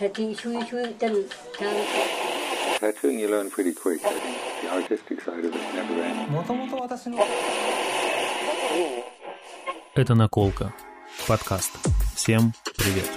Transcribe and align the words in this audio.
Sati 0.00 0.34
Shui 0.34 0.64
Shui, 0.64 0.94
then 0.98 1.28
That's 2.80 3.02
when 3.02 3.18
you 3.18 3.28
learn 3.28 3.50
pretty 3.50 3.74
quick, 3.74 4.00
I 4.02 4.18
think. 4.18 4.38
The 4.62 4.68
artistic 4.72 5.20
side 5.20 5.44
of 5.44 5.54
it 5.54 5.74
never 5.74 5.92
ends. 6.00 6.30
Это 9.94 10.14
«Наколка»— 10.14 10.72
подкаст. 11.28 11.72
Всем 12.16 12.54
привет! 12.78 13.10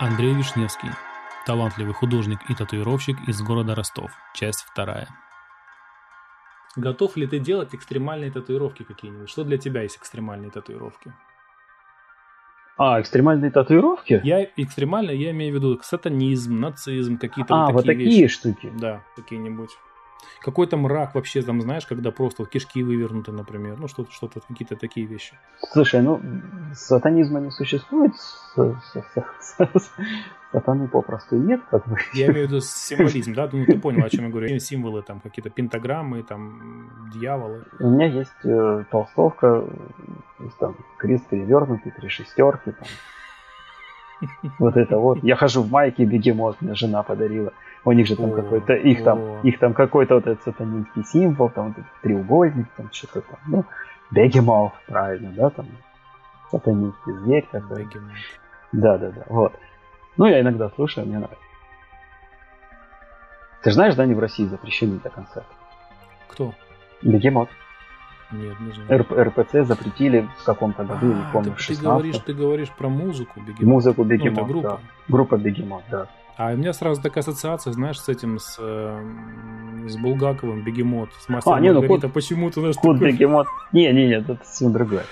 Андрей 0.00 0.32
Вишневский— 0.32 0.88
Талантливый 1.48 1.94
художник 1.94 2.40
и 2.50 2.54
татуировщик 2.54 3.16
из 3.26 3.40
города 3.40 3.74
Ростов. 3.74 4.10
Часть 4.34 4.66
вторая. 4.70 5.08
Готов 6.76 7.16
ли 7.16 7.26
ты 7.26 7.38
делать 7.38 7.74
экстремальные 7.74 8.30
татуировки 8.30 8.82
какие-нибудь? 8.82 9.30
Что 9.30 9.44
для 9.44 9.56
тебя 9.56 9.80
есть 9.80 9.96
экстремальные 9.96 10.50
татуировки? 10.50 11.10
А, 12.76 13.00
экстремальные 13.00 13.50
татуировки? 13.50 14.20
Я 14.24 14.44
экстремально, 14.58 15.10
я 15.10 15.30
имею 15.30 15.54
в 15.54 15.56
виду 15.56 15.80
сатанизм, 15.82 16.60
нацизм, 16.60 17.16
какие-то 17.16 17.54
а, 17.54 17.66
вот 17.68 17.76
вот 17.76 17.86
такие 17.86 18.04
такие 18.04 18.22
вещи. 18.24 18.34
штуки. 18.34 18.70
Да, 18.78 19.02
какие-нибудь. 19.16 19.70
Какой-то 20.40 20.76
мрак 20.76 21.14
вообще, 21.14 21.42
там, 21.42 21.60
знаешь, 21.60 21.86
когда 21.86 22.10
просто 22.10 22.42
вот 22.42 22.50
кишки 22.50 22.82
вывернуты, 22.82 23.32
например. 23.32 23.76
Ну, 23.78 23.88
что-то, 23.88 24.12
что-то, 24.12 24.40
какие-то 24.40 24.76
такие 24.76 25.06
вещи. 25.06 25.34
Слушай, 25.72 26.02
ну, 26.02 26.20
сатанизма 26.74 27.40
не 27.40 27.50
существует, 27.50 28.12
сатаны 30.52 30.88
попросту 30.88 31.36
нет, 31.36 31.60
как 31.70 31.86
бы. 31.88 31.96
Я 32.14 32.26
имею 32.26 32.46
в 32.46 32.50
виду 32.50 32.60
символизм, 32.62 33.34
да? 33.34 33.48
Ну, 33.52 33.64
ты 33.64 33.78
понял, 33.78 34.04
о 34.04 34.10
чем 34.10 34.24
я 34.24 34.30
говорю. 34.30 34.58
Символы, 34.58 35.02
там, 35.02 35.20
какие-то 35.20 35.50
пентаграммы, 35.50 36.22
там, 36.22 37.10
дьяволы. 37.12 37.64
У 37.80 37.90
меня 37.90 38.06
есть 38.06 38.44
э, 38.44 38.84
толстовка, 38.90 39.64
то 40.38 40.44
есть 40.44 40.56
там 40.58 40.76
крест 40.98 41.26
перевернутый, 41.28 41.92
три 41.92 42.08
шестерки, 42.08 42.72
там. 42.72 42.88
Вот 44.58 44.76
это 44.76 44.98
вот. 44.98 45.22
Я 45.22 45.36
хожу 45.36 45.62
в 45.62 45.70
майке 45.70 46.04
бегемот, 46.04 46.60
мне 46.60 46.74
жена 46.74 47.02
подарила. 47.02 47.52
У 47.84 47.92
них 47.92 48.06
же 48.06 48.16
там 48.16 48.32
какой-то, 48.32 48.74
их 48.74 49.04
там, 49.04 49.40
их 49.42 49.58
там 49.58 49.72
какой-то 49.72 50.16
вот 50.16 50.26
этот 50.26 50.42
сатанинский 50.42 51.04
символ, 51.04 51.48
там 51.48 51.68
вот 51.68 51.78
этот 51.78 51.90
треугольник, 52.02 52.66
там 52.76 52.90
что-то 52.92 53.22
там, 53.22 53.38
ну, 53.46 53.64
бегемот, 54.10 54.72
правильно, 54.86 55.30
да, 55.30 55.50
там, 55.50 55.66
сатанинский 56.50 57.12
зверь, 57.12 57.46
как 57.50 57.66
бы. 57.68 57.88
Да, 58.72 58.98
да, 58.98 59.10
да. 59.10 59.22
Вот. 59.28 59.52
Ну, 60.16 60.26
я 60.26 60.40
иногда 60.40 60.68
слушаю, 60.70 61.06
мне 61.06 61.18
нравится. 61.18 61.44
Ты 63.62 63.70
же 63.70 63.74
знаешь, 63.74 63.94
да, 63.94 64.02
они 64.04 64.14
в 64.14 64.18
России 64.18 64.46
запрещены 64.46 64.96
это 64.96 65.10
концерт. 65.10 65.46
Кто? 66.28 66.54
Бегемот. 67.02 67.48
Нет, 68.30 68.60
не 68.60 68.72
знаю. 68.72 69.00
РП 69.00 69.12
РПЦ 69.12 69.64
запретили 69.64 70.28
в 70.38 70.44
каком-то 70.44 70.84
году, 70.84 71.06
не 71.06 71.22
А, 71.22 71.30
помню, 71.32 71.50
ты, 71.52 71.54
в 71.54 71.56
ты 71.56 71.62
16 71.62 71.82
говоришь, 71.84 72.18
ты 72.18 72.34
говоришь 72.34 72.70
про 72.70 72.88
музыку 72.88 73.40
бегемот. 73.40 73.62
Музыку 73.62 74.02
Ну, 74.04 74.08
Бегемот, 74.10 74.38
это 74.38 74.46
группа. 74.46 74.68
да. 74.68 74.78
Группа 75.08 75.36
Бегемот, 75.38 75.82
да. 75.90 76.06
А 76.38 76.52
у 76.52 76.56
меня 76.56 76.72
сразу 76.72 77.02
такая 77.02 77.22
ассоциация, 77.22 77.72
знаешь, 77.72 78.00
с 78.00 78.08
этим, 78.08 78.38
с, 78.38 78.56
э, 78.60 79.88
с 79.88 79.96
Булгаковым, 79.96 80.62
Бегемот, 80.62 81.10
с 81.18 81.28
мастером 81.28 81.56
А, 81.56 81.60
не, 81.60 81.70
ну, 81.72 81.80
Маргарита. 81.80 82.06
кот- 82.06 82.14
Почему-то, 82.14 82.60
знаешь, 82.60 82.76
Код 82.76 82.96
такой- 82.96 83.10
Бегемот. 83.12 83.48
Не, 83.72 83.92
не, 83.92 84.06
нет, 84.06 84.30
это 84.30 84.44
совсем 84.44 84.72
другое. 84.72 85.02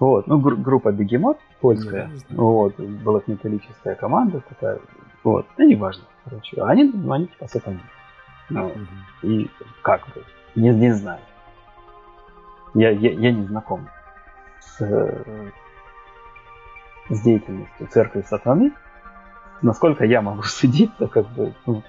Вот, 0.00 0.26
ну, 0.26 0.38
гру- 0.40 0.56
группа 0.56 0.90
Бегемот, 0.90 1.38
польская, 1.60 2.10
Не, 2.30 2.36
вот, 2.36 2.76
была 2.80 3.20
металлическая 3.28 3.94
команда 3.94 4.40
такая, 4.40 4.80
вот, 5.22 5.46
ну, 5.56 5.68
неважно, 5.68 6.02
короче, 6.24 6.60
А 6.60 6.66
они, 6.70 6.90
ну, 6.92 7.12
они 7.12 7.26
типа 7.28 7.46
сатаны. 7.46 7.78
Ну, 8.50 8.68
Мгм. 8.68 8.88
и 9.22 9.50
как 9.82 10.04
бы, 10.08 10.24
не, 10.56 10.70
не 10.70 10.90
знаю. 10.92 11.20
Я, 12.74 12.90
я, 12.90 13.12
я 13.12 13.30
не 13.30 13.44
знаком 13.46 13.86
с, 14.60 14.80
э, 14.80 15.24
с 17.08 17.20
деятельностью 17.22 17.86
церкви 17.86 18.24
сатаны. 18.28 18.72
Насколько 19.62 20.04
я 20.04 20.20
могу 20.22 20.42
судить, 20.42 20.94
то 20.98 21.06
как 21.08 21.26
бы 21.30 21.52
ну, 21.66 21.82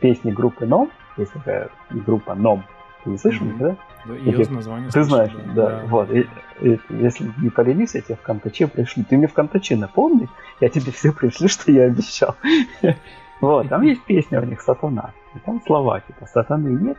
песни 0.00 0.30
группы 0.30 0.66
Ном, 0.66 0.90
есть 1.16 1.32
такая 1.32 1.68
группа 1.90 2.34
Ном, 2.34 2.64
ты 3.04 3.10
не 3.10 3.18
слышал, 3.18 3.46
Мгм. 3.46 3.58
да? 3.58 3.76
Да, 4.06 4.14
Ее 4.14 4.32
Таких- 4.32 4.50
название 4.50 4.90
Ты 4.90 5.04
слышал, 5.04 5.16
знаешь, 5.16 5.32
да, 5.54 5.82
вот. 5.86 6.10
И, 6.10 6.26
и 6.60 6.80
если 6.90 7.30
не 7.38 7.50
поленись, 7.50 7.94
я 7.94 8.00
тебе 8.00 8.16
в 8.16 8.22
Контаче 8.22 8.66
пришлю. 8.68 9.04
Ты 9.04 9.16
мне 9.18 9.26
в 9.26 9.34
Контаче 9.34 9.76
напомни, 9.76 10.28
я 10.60 10.68
тебе 10.68 10.90
все 10.92 11.12
пришлю, 11.12 11.48
что 11.54 11.70
я 11.72 11.84
обещал. 11.84 12.36
Вот, 13.40 13.68
там 13.68 13.82
есть 13.82 14.02
песня 14.02 14.40
у 14.40 14.44
них 14.44 14.60
«Сатана». 14.60 15.12
И 15.36 15.38
там 15.38 15.62
слова 15.64 16.00
типа 16.00 16.26
«Сатаны 16.26 16.70
нет», 16.70 16.98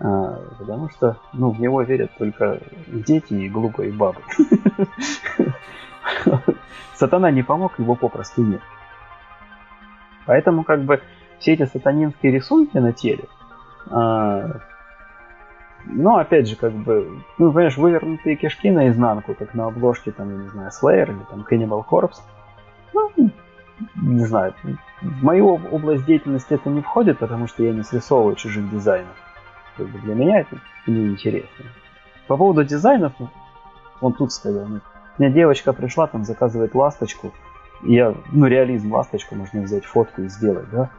а, 0.00 0.40
потому 0.58 0.88
что 0.88 1.18
ну, 1.34 1.50
в 1.50 1.60
него 1.60 1.82
верят 1.82 2.12
только 2.16 2.60
дети 2.86 3.34
и 3.34 3.48
глупые 3.50 3.92
бабы. 3.92 4.22
Сатана 6.94 7.30
не 7.30 7.42
помог, 7.42 7.78
его 7.78 7.94
попросту 7.94 8.42
нет. 8.42 8.62
Поэтому 10.26 10.64
как 10.64 10.82
бы 10.82 11.00
все 11.38 11.54
эти 11.54 11.66
сатанинские 11.66 12.32
рисунки 12.32 12.76
на 12.78 12.92
теле, 12.92 13.24
а, 13.90 14.58
ну, 15.86 16.16
опять 16.16 16.48
же, 16.48 16.56
как 16.56 16.72
бы, 16.72 17.22
ну, 17.38 17.52
понимаешь, 17.52 17.76
вывернутые 17.76 18.36
кишки 18.36 18.70
наизнанку, 18.70 19.34
как 19.34 19.54
на 19.54 19.66
обложке, 19.66 20.10
там, 20.10 20.30
я 20.30 20.36
не 20.36 20.48
знаю, 20.48 20.70
Slayer 20.70 21.10
или 21.10 21.22
там 21.30 21.46
Cannibal 21.48 21.84
Corpse. 21.88 22.20
Ну, 22.92 23.12
не 23.94 24.24
знаю, 24.24 24.54
в 25.02 25.22
мою 25.22 25.54
об- 25.54 25.72
область 25.72 26.04
деятельности 26.04 26.54
это 26.54 26.70
не 26.70 26.80
входит, 26.80 27.18
потому 27.18 27.46
что 27.46 27.62
я 27.62 27.72
не 27.72 27.82
срисовываю 27.82 28.34
чужих 28.34 28.68
дизайнов. 28.70 29.14
Как 29.76 29.86
бы 29.86 29.98
для 30.00 30.14
меня 30.14 30.40
это 30.40 30.56
неинтересно. 30.86 31.66
По 32.26 32.36
поводу 32.36 32.64
дизайнов, 32.64 33.12
ну, 33.18 33.28
он 34.00 34.12
тут 34.12 34.32
сказал, 34.32 34.66
ну, 34.66 34.80
у 35.18 35.22
меня 35.22 35.32
девочка 35.32 35.72
пришла, 35.72 36.06
там 36.06 36.24
заказывает 36.24 36.74
ласточку, 36.74 37.32
я, 37.82 38.14
ну, 38.32 38.46
реализм 38.46 38.92
ласточку, 38.92 39.34
можно 39.34 39.62
взять 39.62 39.84
фотку 39.84 40.22
и 40.22 40.28
сделать, 40.28 40.68
да. 40.70 40.90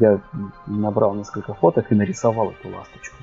Я 0.00 0.20
набрал 0.66 1.14
несколько 1.14 1.54
фоток 1.54 1.90
и 1.92 1.94
нарисовал 1.94 2.50
эту 2.50 2.68
ласточку. 2.74 3.16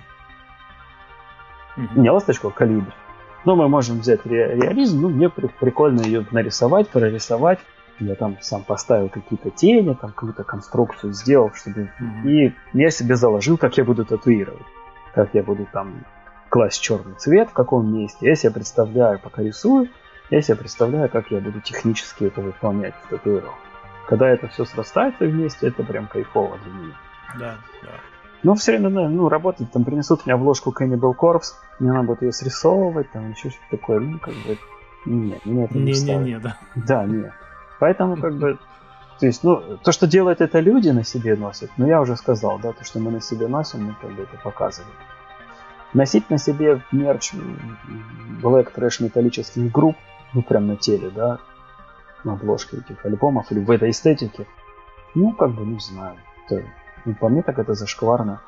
Не 1.96 2.10
ласточку, 2.10 2.50
а 2.50 2.52
калибр. 2.52 2.94
Но 3.46 3.56
мы 3.56 3.68
можем 3.68 4.00
взять 4.00 4.26
ре- 4.26 4.56
реализм, 4.56 5.02
ну, 5.02 5.10
мне 5.10 5.30
при- 5.30 5.48
прикольно 5.48 6.02
ее 6.02 6.26
нарисовать, 6.32 6.90
прорисовать. 6.90 7.60
Я 8.00 8.16
там 8.16 8.38
сам 8.42 8.64
поставил 8.64 9.10
какие-то 9.10 9.50
тени, 9.50 9.94
там 9.94 10.12
какую-то 10.12 10.44
конструкцию 10.44 11.14
сделал, 11.14 11.52
чтобы... 11.54 11.92
И 12.26 12.54
я 12.74 12.90
себе 12.90 13.16
заложил, 13.16 13.58
как 13.58 13.78
я 13.78 13.84
буду 13.84 14.06
татуировать. 14.06 14.66
Как 15.14 15.30
я 15.34 15.44
буду 15.44 15.68
там 15.72 16.06
класть 16.50 16.82
черный 16.82 17.16
цвет, 17.16 17.50
в 17.50 17.54
каком 17.54 17.94
месте. 17.94 18.28
Я 18.28 18.36
себе 18.36 18.52
представляю, 18.54 19.20
пока 19.20 19.44
рисую, 19.44 19.90
я 20.34 20.42
себе 20.42 20.58
представляю, 20.58 21.10
как 21.10 21.30
я 21.32 21.40
буду 21.40 21.62
технически 21.62 22.26
это 22.26 22.42
выполнять 22.42 22.96
в 23.04 23.10
татуировке. 23.10 23.56
Когда 24.08 24.30
это 24.30 24.48
все 24.48 24.66
срастается 24.66 25.26
вместе, 25.26 25.68
это 25.68 25.84
прям 25.84 26.08
кайфово 26.08 26.58
для 26.58 26.72
меня. 26.72 26.96
Да, 27.40 27.56
да. 27.84 27.90
Но 28.42 28.56
все 28.56 28.72
время, 28.72 28.90
да, 28.90 29.08
ну, 29.10 29.30
работать, 29.30 29.72
там 29.72 29.86
принесут 29.86 30.26
мне 30.26 30.34
обложку 30.34 30.72
Cannibal 30.72 31.16
Corpse, 31.16 31.54
мне 31.80 31.94
надо 31.94 32.08
будет 32.08 32.24
ее 32.24 32.34
срисовывать, 32.34 33.12
там 33.12 33.32
еще 33.32 33.52
что-то 33.52 33.78
такое, 33.78 34.00
ну, 34.00 34.20
как 34.20 34.34
бы, 34.34 34.58
нет, 35.06 35.46
мне 35.46 35.66
это 35.66 35.78
не, 35.78 35.92
устраивает. 35.92 36.26
Не-не-не, 36.26 36.40
да. 36.40 36.58
Да, 36.76 37.06
нет. 37.06 37.32
Поэтому, 37.80 38.18
как 38.18 38.36
бы, 38.36 38.58
то 39.20 39.26
есть, 39.26 39.44
ну, 39.44 39.78
то, 39.84 39.92
что 39.92 40.08
делают 40.08 40.42
это 40.42 40.60
люди, 40.60 40.90
на 40.90 41.04
себе 41.04 41.36
носят, 41.36 41.70
ну, 41.78 41.88
я 41.88 42.02
уже 42.02 42.18
сказал, 42.18 42.60
да, 42.60 42.74
то, 42.74 42.84
что 42.84 43.00
мы 43.00 43.12
на 43.12 43.22
себе 43.22 43.48
носим, 43.48 43.86
мы 43.86 43.96
как 44.02 44.12
бы 44.12 44.24
это 44.24 44.38
показываем. 44.44 44.92
Носить 45.94 46.30
на 46.32 46.40
себе 46.40 46.82
мерч 46.92 47.34
black 48.42 48.72
трэш 48.74 49.00
металлических 49.00 49.72
групп, 49.72 49.96
ну, 50.34 50.42
прям 50.42 50.68
на 50.68 50.76
теле, 50.76 51.10
да, 51.10 51.40
на 52.24 52.34
обложке 52.34 52.78
этих 52.78 53.06
альбомов 53.06 53.52
или 53.52 53.60
в 53.60 53.70
этой 53.70 53.92
эстетике, 53.92 54.48
ну, 55.16 55.34
как 55.34 55.52
бы, 55.52 55.66
не 55.66 55.80
знаю. 55.80 56.16
Это, 56.46 56.64
ну, 57.06 57.16
по 57.16 57.30
мне 57.30 57.42
так 57.42 57.60
это 57.60 57.74
зашкварно. 57.74 58.42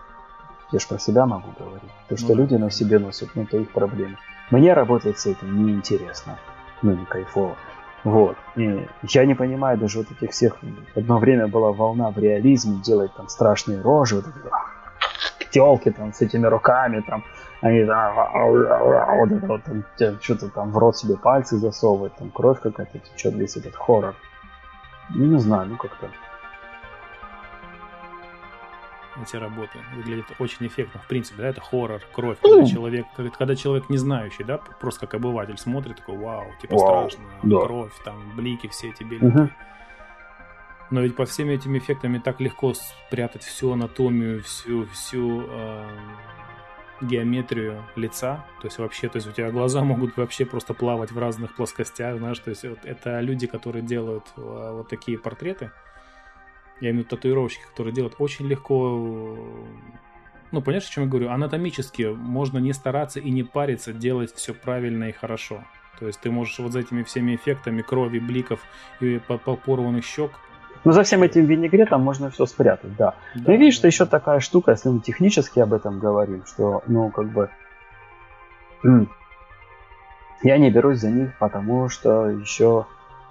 Я 0.72 0.80
ж 0.80 0.88
про 0.88 0.98
себя 0.98 1.26
могу 1.26 1.50
говорить. 1.60 1.92
То, 2.10 2.18
что 2.18 2.34
Ну 2.34 2.36
люди 2.36 2.56
на 2.56 2.72
себе 2.72 3.00
носят, 3.00 3.30
ну, 3.36 3.44
это 3.44 3.58
их 3.58 3.70
проблема. 3.72 4.18
Мне 4.50 4.74
работать 4.74 5.20
с 5.20 5.26
этим 5.26 5.66
неинтересно. 5.66 6.38
Ну, 6.82 6.94
не 6.94 7.06
кайфово. 7.06 7.56
Вот. 8.04 8.38
И 8.56 8.88
я 9.04 9.26
не 9.26 9.36
понимаю 9.36 9.78
даже 9.78 10.00
вот 10.00 10.12
этих 10.12 10.32
всех... 10.32 10.58
Одно 10.96 11.18
время 11.18 11.48
была 11.48 11.72
волна 11.72 12.12
в 12.12 12.18
реализме 12.18 12.78
делать 12.78 13.14
там 13.16 13.30
страшные 13.30 13.82
рожи, 13.82 14.16
вот 14.16 14.28
эти 14.28 14.38
телки 15.56 15.90
там 15.92 16.12
с 16.12 16.22
этими 16.22 16.46
руками, 16.48 17.02
там, 17.08 17.24
они 17.62 17.86
там, 17.86 18.14
вот 18.34 19.32
это 19.32 19.48
вот, 19.48 19.62
там, 19.98 20.20
что-то 20.22 20.50
там 20.50 20.72
в 20.72 20.78
рот 20.78 20.98
себе 20.98 21.16
пальцы 21.16 21.58
засовывать, 21.58 22.14
там 22.18 22.30
кровь 22.30 22.60
какая-то 22.60 23.00
течет, 23.00 23.34
весь 23.36 23.56
этот 23.56 23.76
хоррор. 23.76 24.16
Ну, 25.16 25.26
не 25.26 25.40
знаю, 25.40 25.68
ну 25.70 25.78
как-то. 25.78 26.10
эти 29.24 29.38
работы 29.38 29.80
выглядят 29.96 30.26
очень 30.40 30.68
эффектно. 30.68 31.00
В 31.00 31.08
принципе, 31.08 31.42
да, 31.42 31.48
это 31.48 31.62
хоррор, 31.62 32.02
кровь. 32.14 32.38
Когда 32.42 32.58
Ну. 32.58 32.68
человек, 32.68 33.06
когда, 33.38 33.56
человек 33.56 33.90
не 33.90 33.98
знающий, 33.98 34.44
да, 34.44 34.58
просто 34.58 35.08
как 35.08 35.14
обыватель 35.14 35.58
смотрит, 35.58 35.96
такой, 35.96 36.18
вау, 36.18 36.44
типа 36.62 36.76
Вау, 36.76 37.10
страшно, 37.10 37.26
да. 37.44 37.60
кровь, 37.66 37.94
там, 38.04 38.36
блики 38.36 38.68
все 38.68 38.90
эти 38.90 39.04
белые. 39.04 39.32
Мгм. 39.32 39.52
Но 40.92 41.02
ведь 41.02 41.16
по 41.16 41.26
всем 41.26 41.50
этим 41.50 41.78
эффектам 41.78 42.22
так 42.22 42.40
легко 42.40 42.74
спрятать 42.74 43.44
всю 43.44 43.72
анатомию, 43.72 44.44
всю, 44.44 44.86
всю 44.88 45.44
э, 45.48 45.86
геометрию 47.02 47.84
лица. 47.96 48.46
То 48.62 48.68
есть 48.68 48.78
вообще, 48.78 49.10
то 49.10 49.18
есть 49.18 49.28
у 49.28 49.32
тебя 49.32 49.52
глаза 49.52 49.84
могут 49.84 50.16
вообще 50.18 50.46
просто 50.46 50.74
плавать 50.74 51.12
в 51.12 51.18
разных 51.18 51.56
плоскостях, 51.56 52.18
знаешь. 52.18 52.40
То 52.40 52.52
есть 52.52 52.64
вот 52.64 52.80
это 52.84 53.20
люди, 53.20 53.48
которые 53.48 53.82
делают 53.82 54.26
э, 54.38 54.42
вот 54.42 54.88
такие 54.88 55.18
портреты. 55.18 55.72
Я 56.82 56.92
имею 56.92 57.04
в 57.04 57.08
виду 57.08 57.16
татуировщики, 57.16 57.64
которые 57.70 57.94
делают 57.94 58.16
очень 58.20 58.48
легко 58.48 59.38
ну, 60.52 60.62
понимаешь, 60.62 60.88
о 60.88 60.92
чем 60.92 61.04
я 61.06 61.10
говорю? 61.10 61.30
Анатомически 61.32 62.04
можно 62.04 62.60
не 62.60 62.72
стараться 62.72 63.20
и 63.20 63.30
не 63.30 63.44
париться, 63.44 63.92
делать 63.92 64.34
все 64.34 64.54
правильно 64.54 65.06
и 65.06 65.12
хорошо. 65.12 65.66
То 66.00 66.08
есть 66.08 66.22
ты 66.22 66.32
можешь 66.32 66.60
вот 66.60 66.72
за 66.72 66.80
этими 66.80 67.04
всеми 67.04 67.36
эффектами 67.36 67.82
крови, 67.82 68.20
бликов 68.20 68.62
и 69.02 69.20
порванных 69.66 70.06
щек 70.06 70.32
ну, 70.86 70.92
за 70.92 71.02
всем 71.04 71.24
этим 71.24 71.46
винегретом 71.46 72.02
можно 72.02 72.30
все 72.30 72.46
спрятать, 72.46 72.96
да. 72.96 73.16
да 73.34 73.52
Но 73.52 73.54
видишь, 73.54 73.76
да. 73.76 73.80
что 73.80 73.88
еще 73.88 74.06
такая 74.06 74.40
штука, 74.40 74.72
если 74.72 74.90
мы 74.90 75.00
технически 75.00 75.60
об 75.60 75.74
этом 75.74 76.00
говорим, 76.00 76.46
что, 76.46 76.84
ну, 76.86 77.10
как 77.10 77.28
бы, 77.30 77.50
я 80.44 80.58
не 80.58 80.70
берусь 80.70 81.00
за 81.00 81.10
них, 81.10 81.32
потому 81.40 81.90
что 81.90 82.30
еще 82.30 82.86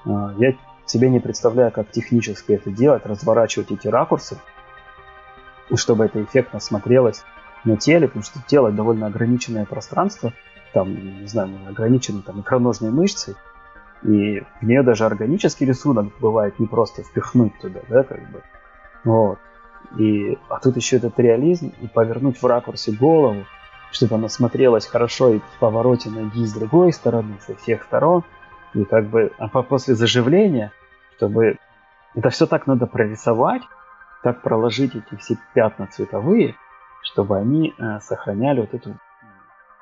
э, 0.05 0.11
я 0.39 0.55
себе 0.85 1.09
не 1.09 1.21
представляю, 1.21 1.71
как 1.71 1.91
технически 1.93 2.53
это 2.53 2.73
делать, 2.73 3.07
разворачивать 3.07 3.71
эти 3.71 3.87
ракурсы, 3.87 4.37
и 5.71 5.77
чтобы 5.77 6.07
это 6.07 6.23
эффектно 6.25 6.59
смотрелось 6.59 7.23
на 7.65 7.77
теле, 7.77 8.09
потому 8.09 8.25
что 8.25 8.41
тело 8.49 8.73
довольно 8.73 9.07
ограниченное 9.07 9.65
пространство, 9.65 10.33
там, 10.73 11.21
не 11.21 11.29
знаю, 11.29 11.51
ограничены 11.69 12.23
там 12.23 12.41
икроножной 12.41 12.91
мышцей, 12.91 13.37
и 14.05 14.43
в 14.61 14.63
нее 14.63 14.83
даже 14.83 15.07
органический 15.07 15.67
рисунок 15.67 16.13
бывает 16.21 16.59
не 16.59 16.67
просто 16.67 17.03
впихнуть 17.03 17.59
туда, 17.59 17.81
да, 17.89 18.03
как 18.03 18.21
бы. 18.31 18.43
Вот. 19.03 19.39
И, 19.99 20.39
а 20.49 20.59
тут 20.61 20.77
еще 20.77 20.97
этот 20.97 21.19
реализм, 21.19 21.73
и 21.81 21.87
повернуть 21.87 22.41
в 22.41 22.47
ракурсе 22.47 22.93
голову, 22.93 23.45
чтобы 23.93 24.17
она 24.17 24.29
смотрелась 24.29 24.87
хорошо 24.87 25.31
и 25.31 25.39
в 25.39 25.59
повороте 25.59 26.11
ноги 26.11 26.45
с 26.45 26.53
другой 26.53 26.93
стороны, 26.93 27.37
со 27.47 27.55
всех 27.57 27.85
сторон. 27.85 28.25
И 28.75 28.85
как 28.85 29.07
бы, 29.07 29.33
а 29.39 29.49
после 29.49 29.95
заживления, 29.95 30.73
чтобы 31.17 31.57
это 32.15 32.29
все 32.29 32.47
так 32.47 32.67
надо 32.67 32.87
прорисовать, 32.87 33.63
так 34.23 34.43
проложить 34.43 34.95
эти 34.95 35.19
все 35.19 35.37
пятна 35.55 35.87
цветовые, 35.87 36.57
чтобы 37.03 37.39
они 37.39 37.73
э, 37.79 38.01
сохраняли 38.01 38.61
вот 38.61 38.75
эту 38.75 38.97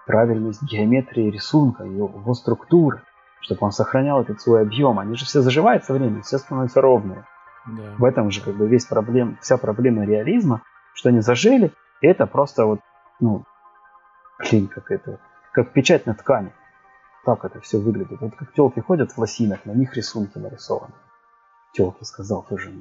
правильность 0.06 0.62
геометрии 0.62 1.30
рисунка, 1.30 1.84
его, 1.84 2.08
его 2.08 2.34
структуры 2.34 3.02
чтобы 3.42 3.66
он 3.66 3.72
сохранял 3.72 4.22
этот 4.22 4.40
свой 4.40 4.62
объем. 4.62 4.98
Они 4.98 5.14
же 5.16 5.24
все 5.24 5.42
заживают 5.42 5.84
со 5.84 5.92
временем, 5.92 6.22
все 6.22 6.38
становятся 6.38 6.80
ровные. 6.80 7.26
Да. 7.66 7.94
В 7.98 8.04
этом 8.04 8.30
же 8.30 8.40
как 8.40 8.56
бы 8.56 8.66
весь 8.66 8.86
проблем, 8.86 9.38
вся 9.40 9.56
проблема 9.56 10.04
реализма, 10.04 10.62
что 10.94 11.10
они 11.10 11.20
зажили, 11.20 11.72
и 12.00 12.06
это 12.06 12.26
просто 12.26 12.66
вот, 12.66 12.80
ну, 13.20 13.44
блин, 14.38 14.68
как 14.68 14.90
это, 14.90 15.20
как 15.52 15.72
печать 15.72 16.06
на 16.06 16.14
ткани. 16.14 16.52
Так 17.24 17.44
это 17.44 17.60
все 17.60 17.78
выглядит. 17.78 18.20
Вот 18.20 18.34
как 18.34 18.52
телки 18.52 18.80
ходят 18.80 19.12
в 19.12 19.18
лосинах, 19.18 19.64
на 19.64 19.72
них 19.72 19.94
рисунки 19.94 20.38
нарисованы. 20.38 20.94
Телки 21.72 22.04
сказал 22.04 22.44
тоже 22.48 22.72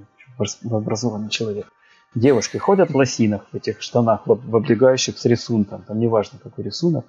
образованный 0.63 1.29
человек. 1.29 1.71
Девушки 2.15 2.57
ходят 2.57 2.89
в 2.89 2.95
лосинах, 2.95 3.45
в 3.51 3.55
этих 3.55 3.81
штанах, 3.81 4.25
в, 4.25 4.31
облегающих 4.31 5.17
с 5.17 5.25
рисунком, 5.25 5.83
там 5.83 5.99
неважно 5.99 6.39
какой 6.39 6.65
рисунок. 6.65 7.05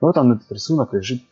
Вот 0.00 0.18
он 0.18 0.32
этот 0.32 0.50
рисунок 0.52 0.92
лежит 0.92 1.22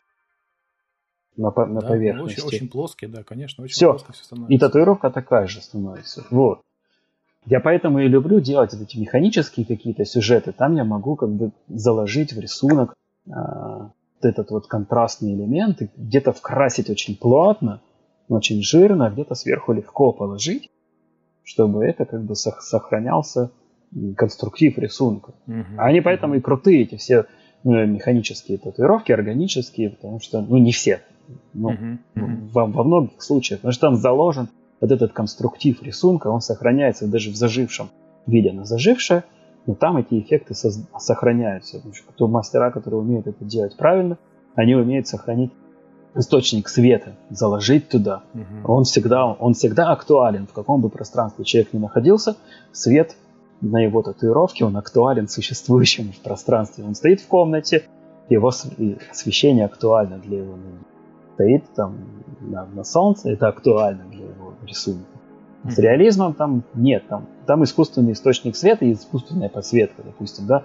на, 1.41 1.67
на 1.67 1.81
да, 1.81 1.89
поверхности. 1.89 2.41
Очень, 2.41 2.57
очень 2.57 2.69
плоский, 2.69 3.07
да, 3.07 3.23
конечно, 3.23 3.65
очень 3.65 3.75
все. 3.75 3.91
плоско 3.91 4.13
все 4.13 4.25
становится. 4.25 4.55
И 4.55 4.59
татуировка 4.59 5.11
такая 5.11 5.47
же 5.47 5.61
становится. 5.61 6.25
Вот. 6.31 6.61
Я 7.47 7.61
поэтому 7.61 8.01
и 8.01 8.09
люблю 8.09 8.41
делать 8.41 8.75
эти 8.75 8.99
механические 8.99 9.65
какие-то 9.65 10.05
сюжеты. 10.05 10.53
Там 10.53 10.77
я 10.77 10.85
могу 10.85 11.17
как 11.17 11.31
бы 11.31 11.53
заложить 11.69 12.33
в 12.33 12.39
рисунок 12.39 12.95
э, 13.27 13.31
вот 13.31 13.91
этот 14.21 14.51
вот 14.51 14.67
контрастный 14.67 15.35
элемент, 15.35 15.81
и 15.81 15.91
где-то 15.97 16.33
вкрасить 16.33 16.91
очень 16.91 17.17
плотно, 17.17 17.81
очень 18.29 18.63
жирно, 18.63 19.07
а 19.07 19.11
где-то 19.11 19.35
сверху 19.35 19.73
легко 19.73 20.13
положить, 20.13 20.71
чтобы 21.43 21.85
это 21.85 22.05
как 22.05 22.23
бы 22.25 22.35
сохранялся 22.35 23.51
конструктив 24.17 24.79
рисунка. 24.79 25.33
Угу. 25.47 25.79
А 25.79 25.87
они 25.87 26.01
поэтому 26.01 26.35
и 26.35 26.41
крутые, 26.41 26.83
эти 26.83 26.97
все 26.97 27.25
ну, 27.65 27.87
механические 27.87 28.59
татуировки, 28.59 29.13
органические, 29.13 29.91
потому 29.91 30.21
что, 30.21 30.41
ну, 30.41 30.59
не 30.59 30.73
все, 30.73 31.03
ну, 31.55 31.71
uh-huh. 31.71 32.49
Во, 32.53 32.67
во 32.67 32.85
многих 32.85 33.23
случаях, 33.23 33.61
потому 33.61 33.73
что 33.73 33.89
там 33.89 33.97
заложен 33.97 34.49
вот 34.81 34.91
этот 34.91 35.13
конструктив 35.13 35.83
рисунка, 35.83 36.29
он 36.29 36.41
сохраняется 36.41 37.07
даже 37.07 37.31
в 37.31 37.37
зажившем 37.37 37.91
виде 38.27 38.53
на 38.53 38.65
зажившее, 38.65 39.25
но 39.67 39.75
там 39.75 39.99
эти 39.99 40.19
эффекты 40.19 40.55
со- 40.55 40.87
сохраняются. 40.99 41.83
Что 41.93 42.29
мастера, 42.29 42.71
которые 42.71 43.01
умеют 43.01 43.27
это 43.27 43.45
делать 43.45 43.77
правильно, 43.77 44.19
они 44.55 44.75
умеют 44.75 45.07
сохранить 45.07 45.53
источник 46.15 46.69
света, 46.69 47.15
заложить 47.31 47.89
туда. 47.89 48.23
Uh-huh. 48.35 48.65
Он, 48.65 48.85
всегда, 48.85 49.27
он 49.27 49.55
всегда 49.55 49.93
актуален, 49.93 50.47
в 50.47 50.53
каком 50.53 50.81
бы 50.81 50.89
пространстве 50.89 51.45
человек 51.45 51.73
ни 51.73 51.79
находился, 51.79 52.37
свет 52.73 53.17
на 53.61 53.79
его 53.79 54.03
татуировке, 54.03 54.65
он 54.65 54.77
актуален 54.77 55.29
существующему 55.29 56.13
в 56.13 56.21
пространстве. 56.21 56.85
Он 56.85 56.95
стоит 56.95 57.21
в 57.21 57.27
комнате, 57.27 57.85
его 58.29 58.49
освещение 59.11 59.65
актуально 59.65 60.19
для 60.19 60.39
его 60.39 60.57
стоит 61.41 61.65
там 61.75 61.97
на, 62.41 62.67
на 62.67 62.85
солнце, 62.85 63.31
это 63.31 63.49
актуально 63.49 64.05
для 64.11 64.25
его 64.27 64.55
рисунка. 64.67 65.07
С 65.69 65.79
реализмом 65.79 66.33
там 66.35 66.63
нет, 66.75 67.05
там, 67.09 67.27
там 67.47 67.65
искусственный 67.65 68.13
источник 68.13 68.57
света 68.57 68.85
и 68.87 68.93
искусственная 68.93 69.51
подсветка, 69.51 70.03
допустим, 70.03 70.47
да, 70.47 70.65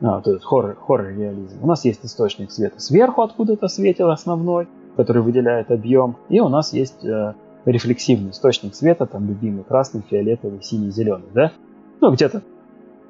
а, 0.00 0.16
вот 0.16 0.28
этот 0.28 0.44
хоррор, 0.44 0.76
хоррор-реализм. 0.76 1.58
У 1.62 1.66
нас 1.66 1.84
есть 1.84 2.04
источник 2.04 2.52
света 2.52 2.80
сверху, 2.80 3.22
откуда-то 3.22 3.66
светил 3.66 4.10
основной, 4.10 4.68
который 4.96 5.22
выделяет 5.22 5.70
объем, 5.70 6.16
и 6.28 6.38
у 6.38 6.48
нас 6.48 6.72
есть 6.72 7.04
э, 7.04 7.34
рефлексивный 7.64 8.30
источник 8.30 8.74
света, 8.74 9.06
там 9.06 9.26
любимый 9.26 9.64
красный, 9.64 10.02
фиолетовый, 10.08 10.62
синий, 10.62 10.90
зеленый, 10.90 11.26
да? 11.34 11.52
Ну, 12.00 12.12
где-то 12.12 12.42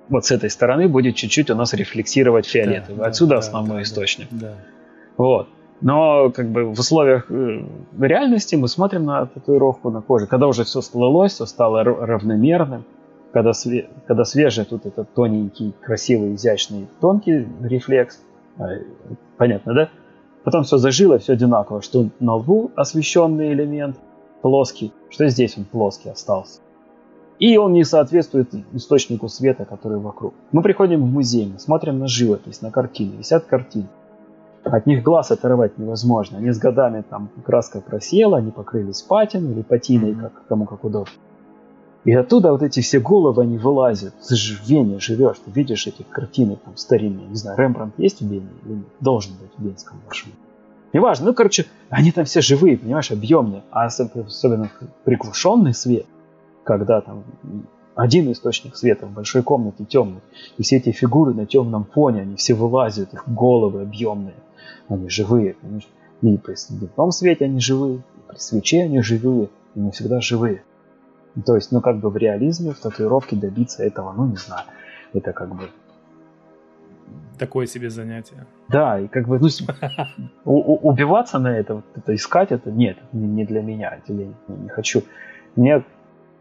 вот 0.08 0.24
с 0.24 0.30
этой 0.30 0.48
стороны 0.48 0.88
будет 0.88 1.16
чуть-чуть 1.16 1.50
у 1.50 1.54
нас 1.54 1.74
рефлексировать 1.74 2.46
фиолетовый. 2.46 2.98
Да, 2.98 3.06
Отсюда 3.06 3.32
да, 3.32 3.38
основной 3.38 3.78
да, 3.78 3.82
источник. 3.82 4.28
Да. 4.30 4.54
Вот. 5.16 5.48
Но 5.80 6.30
как 6.30 6.48
бы 6.50 6.64
в 6.64 6.78
условиях 6.78 7.30
э, 7.30 7.64
реальности 8.00 8.56
мы 8.56 8.68
смотрим 8.68 9.04
на 9.04 9.26
татуировку 9.26 9.90
на 9.90 10.00
коже. 10.00 10.26
Когда 10.26 10.46
уже 10.46 10.64
все 10.64 10.80
сплылось, 10.80 11.32
все 11.32 11.46
стало 11.46 11.84
равномерным, 11.84 12.84
когда, 13.32 13.50
све- 13.50 13.86
когда 14.06 14.24
свежий 14.24 14.64
тут 14.64 14.86
этот 14.86 15.12
тоненький, 15.12 15.74
красивый, 15.82 16.34
изящный, 16.34 16.88
тонкий 17.00 17.46
рефлекс, 17.62 18.20
э, 18.58 18.62
понятно, 19.36 19.74
да? 19.74 19.88
Потом 20.44 20.62
все 20.62 20.78
зажило, 20.78 21.18
все 21.18 21.34
одинаково, 21.34 21.82
что 21.82 22.08
на 22.20 22.36
лбу 22.36 22.70
освещенный 22.76 23.52
элемент 23.52 23.96
плоский, 24.42 24.92
что 25.10 25.28
здесь 25.28 25.58
он 25.58 25.64
плоский 25.64 26.08
остался. 26.08 26.60
И 27.38 27.58
он 27.58 27.74
не 27.74 27.84
соответствует 27.84 28.48
источнику 28.72 29.28
света, 29.28 29.66
который 29.66 29.98
вокруг. 29.98 30.32
Мы 30.52 30.62
приходим 30.62 31.02
в 31.02 31.12
музей, 31.12 31.50
мы 31.52 31.58
смотрим 31.58 31.98
на 31.98 32.06
живопись, 32.08 32.62
на 32.62 32.70
картины, 32.70 33.16
висят 33.18 33.44
картины. 33.44 33.88
От 34.66 34.84
них 34.86 35.04
глаз 35.04 35.30
оторвать 35.30 35.78
невозможно. 35.78 36.38
Они 36.38 36.50
с 36.50 36.58
годами 36.58 37.04
там 37.08 37.30
краска 37.44 37.80
просела, 37.80 38.38
они 38.38 38.50
покрылись 38.50 39.00
патиной 39.00 39.52
или 39.52 39.62
патиной, 39.62 40.10
mm-hmm. 40.10 40.20
как, 40.20 40.46
кому 40.48 40.66
как 40.66 40.82
удобно. 40.84 41.12
И 42.04 42.12
оттуда 42.12 42.50
вот 42.50 42.62
эти 42.62 42.80
все 42.80 42.98
головы, 42.98 43.42
они 43.42 43.58
вылазят. 43.58 44.14
Ты 44.28 44.34
же 44.34 44.56
в 44.56 44.68
Вене 44.68 44.98
живешь, 44.98 45.36
ты 45.44 45.52
видишь 45.52 45.86
эти 45.86 46.02
картины 46.02 46.58
там 46.64 46.76
старинные. 46.76 47.28
Не 47.28 47.36
знаю, 47.36 47.56
Рембрандт 47.58 47.96
есть 47.98 48.20
в 48.20 48.26
Вене 48.26 48.48
или 48.64 48.74
нет? 48.74 48.86
Должен 48.98 49.34
быть 49.40 49.50
в 49.56 49.64
Венском 49.64 49.98
маршруте. 50.04 50.36
Неважно, 50.92 51.26
ну, 51.26 51.34
короче, 51.34 51.66
они 51.88 52.10
там 52.10 52.24
все 52.24 52.40
живые, 52.40 52.76
понимаешь, 52.76 53.12
объемные. 53.12 53.62
А 53.70 53.86
особенно 53.86 54.68
приглушенный 55.04 55.74
свет, 55.74 56.06
когда 56.64 57.00
там 57.00 57.22
один 57.94 58.32
источник 58.32 58.76
света 58.76 59.06
в 59.06 59.12
большой 59.12 59.42
комнате 59.42 59.84
темный, 59.84 60.20
и 60.58 60.64
все 60.64 60.78
эти 60.78 60.90
фигуры 60.90 61.34
на 61.34 61.46
темном 61.46 61.84
фоне, 61.84 62.22
они 62.22 62.34
все 62.34 62.54
вылазят, 62.54 63.14
их 63.14 63.28
головы 63.28 63.82
объемные 63.82 64.34
они 64.88 65.08
живые. 65.08 65.56
И 66.22 66.36
при 66.38 66.54
дневном 66.70 67.10
свете 67.12 67.44
они 67.44 67.60
живые, 67.60 67.96
и 67.96 68.28
при 68.28 68.38
свече 68.38 68.82
они 68.82 69.02
живые, 69.02 69.48
и 69.74 69.80
не 69.80 69.90
всегда 69.90 70.20
живые. 70.20 70.62
То 71.44 71.54
есть, 71.54 71.72
ну, 71.72 71.80
как 71.80 71.98
бы 71.98 72.08
в 72.08 72.16
реализме, 72.16 72.72
в 72.72 72.78
татуировке 72.78 73.36
добиться 73.36 73.82
этого, 73.84 74.12
ну, 74.12 74.26
не 74.26 74.36
знаю. 74.36 74.64
Это 75.12 75.32
как 75.32 75.54
бы... 75.54 75.68
Такое 77.38 77.66
себе 77.66 77.90
занятие. 77.90 78.46
Да, 78.68 78.98
и 78.98 79.08
как 79.08 79.28
бы, 79.28 79.38
ну, 79.38 79.48
убиваться 80.44 81.38
на 81.38 81.48
это, 81.58 81.82
это 81.94 82.14
искать, 82.14 82.52
это 82.52 82.70
нет, 82.70 82.96
не 83.12 83.44
для 83.44 83.60
меня, 83.60 83.90
это 83.90 84.14
я 84.14 84.28
не 84.48 84.68
хочу. 84.70 85.02
Мне 85.54 85.84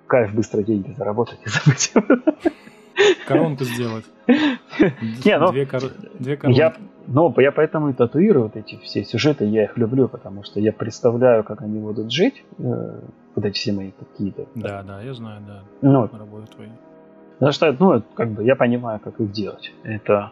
кайф 0.08 0.34
быстро 0.34 0.64
деньги 0.64 0.94
заработать 0.94 1.40
и 1.46 1.50
забыть. 1.50 1.94
Коронку 3.28 3.66
сделать. 3.66 4.06
Не, 4.28 5.38
ну, 5.38 5.52
две, 5.52 5.66
кор... 5.66 5.82
две 6.18 6.38
коронки. 6.38 6.58
Я, 6.58 6.74
Но 7.08 7.34
я 7.38 7.52
поэтому 7.52 7.90
и 7.90 7.94
татуирую 7.94 8.46
вот 8.46 8.56
эти 8.56 8.78
все 8.78 9.04
сюжеты, 9.04 9.46
я 9.46 9.64
их 9.66 9.78
люблю, 9.78 10.08
потому 10.08 10.44
что 10.44 10.60
я 10.60 10.72
представляю, 10.74 11.44
как 11.44 11.62
они 11.62 11.80
будут 11.80 12.12
жить, 12.12 12.44
э, 12.58 13.00
вот 13.36 13.46
эти 13.46 13.56
все 13.56 13.74
мои 13.74 13.92
какие-то. 13.92 14.46
Да, 14.56 14.84
да, 14.84 15.02
я 15.02 15.14
знаю, 15.14 15.42
да. 15.48 15.62
Ну, 15.82 16.10
Работы 16.12 16.48
твои. 16.56 16.68
потому 17.34 17.52
что, 17.52 17.76
ну, 17.80 18.02
как 18.16 18.30
бы 18.32 18.44
я 18.44 18.56
понимаю, 18.56 19.00
как 19.00 19.20
их 19.20 19.32
делать. 19.32 19.72
Это 19.84 20.32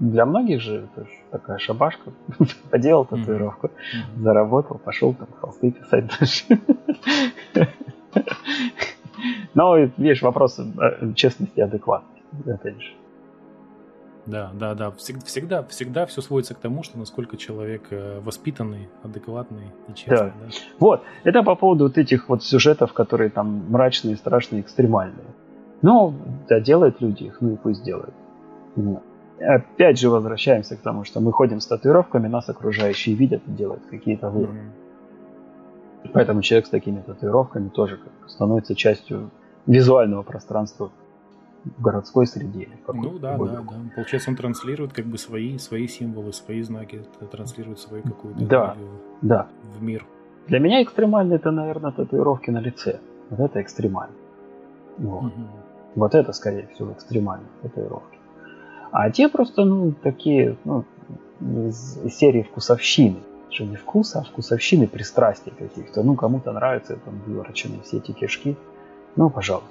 для 0.00 0.26
многих 0.26 0.60
же 0.60 0.88
это 0.96 1.06
такая 1.30 1.58
шабашка. 1.58 2.10
Поделал 2.70 3.04
татуировку, 3.04 3.68
Мгм. 3.68 4.22
заработал, 4.22 4.78
пошел 4.78 5.14
там 5.14 5.28
холсты 5.40 5.70
писать 5.70 6.10
дальше. 6.18 6.58
Но, 9.54 9.76
видишь, 9.76 10.22
вопрос 10.22 10.58
э, 10.58 11.12
честности 11.14 11.58
и 11.58 11.60
адекватности, 11.60 12.22
опять 12.50 12.80
же. 12.80 12.92
Да, 14.30 14.50
да, 14.54 14.74
да. 14.74 14.88
Всег- 14.90 15.24
Всегда, 15.24 15.62
всегда 15.64 16.06
все 16.06 16.22
сводится 16.22 16.54
к 16.54 16.58
тому, 16.58 16.82
что 16.82 16.98
насколько 16.98 17.36
человек 17.36 17.82
э, 17.90 18.20
воспитанный, 18.20 18.88
адекватный 19.02 19.72
и 19.88 19.94
честный. 19.94 20.16
Да. 20.16 20.24
да. 20.40 20.52
Вот, 20.78 21.02
это 21.24 21.42
по 21.42 21.56
поводу 21.56 21.84
вот 21.84 21.98
этих 21.98 22.28
вот 22.28 22.44
сюжетов, 22.44 22.92
которые 22.92 23.30
там 23.30 23.64
мрачные, 23.68 24.16
страшные, 24.16 24.62
экстремальные. 24.62 25.26
Ну, 25.82 26.14
да, 26.48 26.60
делают 26.60 27.00
люди 27.00 27.24
их, 27.24 27.40
ну 27.40 27.54
и 27.54 27.56
пусть 27.56 27.82
делают. 27.82 28.14
Ну, 28.76 29.02
Опять 29.40 29.98
же 29.98 30.10
возвращаемся 30.10 30.76
к 30.76 30.80
тому, 30.80 31.04
что 31.04 31.20
мы 31.20 31.32
ходим 31.32 31.60
с 31.60 31.66
татуировками, 31.66 32.28
нас 32.28 32.48
окружающие 32.50 33.14
видят 33.14 33.42
и 33.46 33.50
делают 33.50 33.82
какие-то 33.90 34.28
выводы. 34.28 34.52
Мгм. 34.52 36.12
Поэтому 36.12 36.42
человек 36.42 36.66
с 36.66 36.70
такими 36.70 37.00
татуировками 37.00 37.68
тоже 37.70 37.98
становится 38.26 38.74
частью 38.74 39.30
визуального 39.66 40.22
пространства 40.22 40.90
в 41.64 41.82
городской 41.82 42.26
среде. 42.26 42.68
Ну 42.88 43.18
да, 43.18 43.36
да, 43.36 43.44
да. 43.44 43.62
Получается, 43.94 44.30
он 44.30 44.36
транслирует 44.36 44.92
как 44.92 45.06
бы 45.06 45.18
свои, 45.18 45.58
свои 45.58 45.86
символы, 45.88 46.32
свои 46.32 46.62
знаки, 46.62 47.02
транслирует 47.30 47.78
свою 47.78 48.02
какую-то 48.02 48.44
Да. 48.44 48.76
Да. 49.22 49.46
в 49.78 49.82
мир. 49.82 50.04
Для 50.46 50.58
меня 50.58 50.82
экстремально 50.82 51.34
это, 51.34 51.50
наверное, 51.50 51.92
татуировки 51.92 52.50
на 52.50 52.60
лице. 52.60 53.00
Вот 53.30 53.40
это 53.40 53.60
экстремально. 53.60 54.14
Вот. 54.98 55.22
Мгм. 55.22 55.48
Вот 55.94 56.14
это, 56.14 56.32
скорее 56.32 56.68
всего, 56.74 56.92
экстремальные 56.92 57.48
татуировки. 57.62 58.18
А 58.90 59.10
те 59.10 59.28
просто, 59.28 59.64
ну, 59.64 59.92
такие, 59.92 60.56
ну, 60.64 60.84
из, 61.40 61.98
серии 62.14 62.42
вкусовщины. 62.42 63.16
Что 63.50 63.64
не 63.64 63.76
вкуса, 63.76 64.20
а 64.20 64.22
вкусовщины, 64.22 64.86
пристрастий 64.86 65.52
каких-то. 65.56 66.02
Ну, 66.02 66.14
кому-то 66.14 66.52
нравятся 66.52 66.96
там 66.96 67.20
вывороченные 67.26 67.82
все 67.82 67.98
эти 67.98 68.12
кишки. 68.12 68.56
Ну, 69.16 69.28
пожалуйста. 69.28 69.70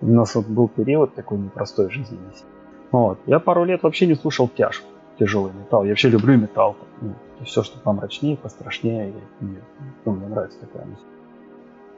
У 0.00 0.06
нас 0.06 0.34
вот 0.34 0.46
был 0.46 0.68
период 0.68 1.14
такой 1.14 1.38
непростой 1.38 1.90
жизни. 1.90 2.18
Вот. 2.90 3.18
Я 3.26 3.38
пару 3.40 3.64
лет 3.64 3.82
вообще 3.82 4.06
не 4.06 4.14
слушал 4.14 4.48
тяжку, 4.48 4.86
тяжелый 5.18 5.52
металл. 5.52 5.84
Я 5.84 5.90
вообще 5.90 6.08
люблю 6.10 6.36
металл. 6.36 6.76
Ну, 7.00 7.14
все, 7.44 7.62
что 7.62 7.78
помрачнее, 7.78 8.36
пострашнее. 8.36 9.08
Я, 9.08 9.46
мне, 9.46 9.58
ну, 10.04 10.12
мне 10.12 10.28
нравится 10.28 10.58
такая 10.60 10.84
музыка. 10.84 11.06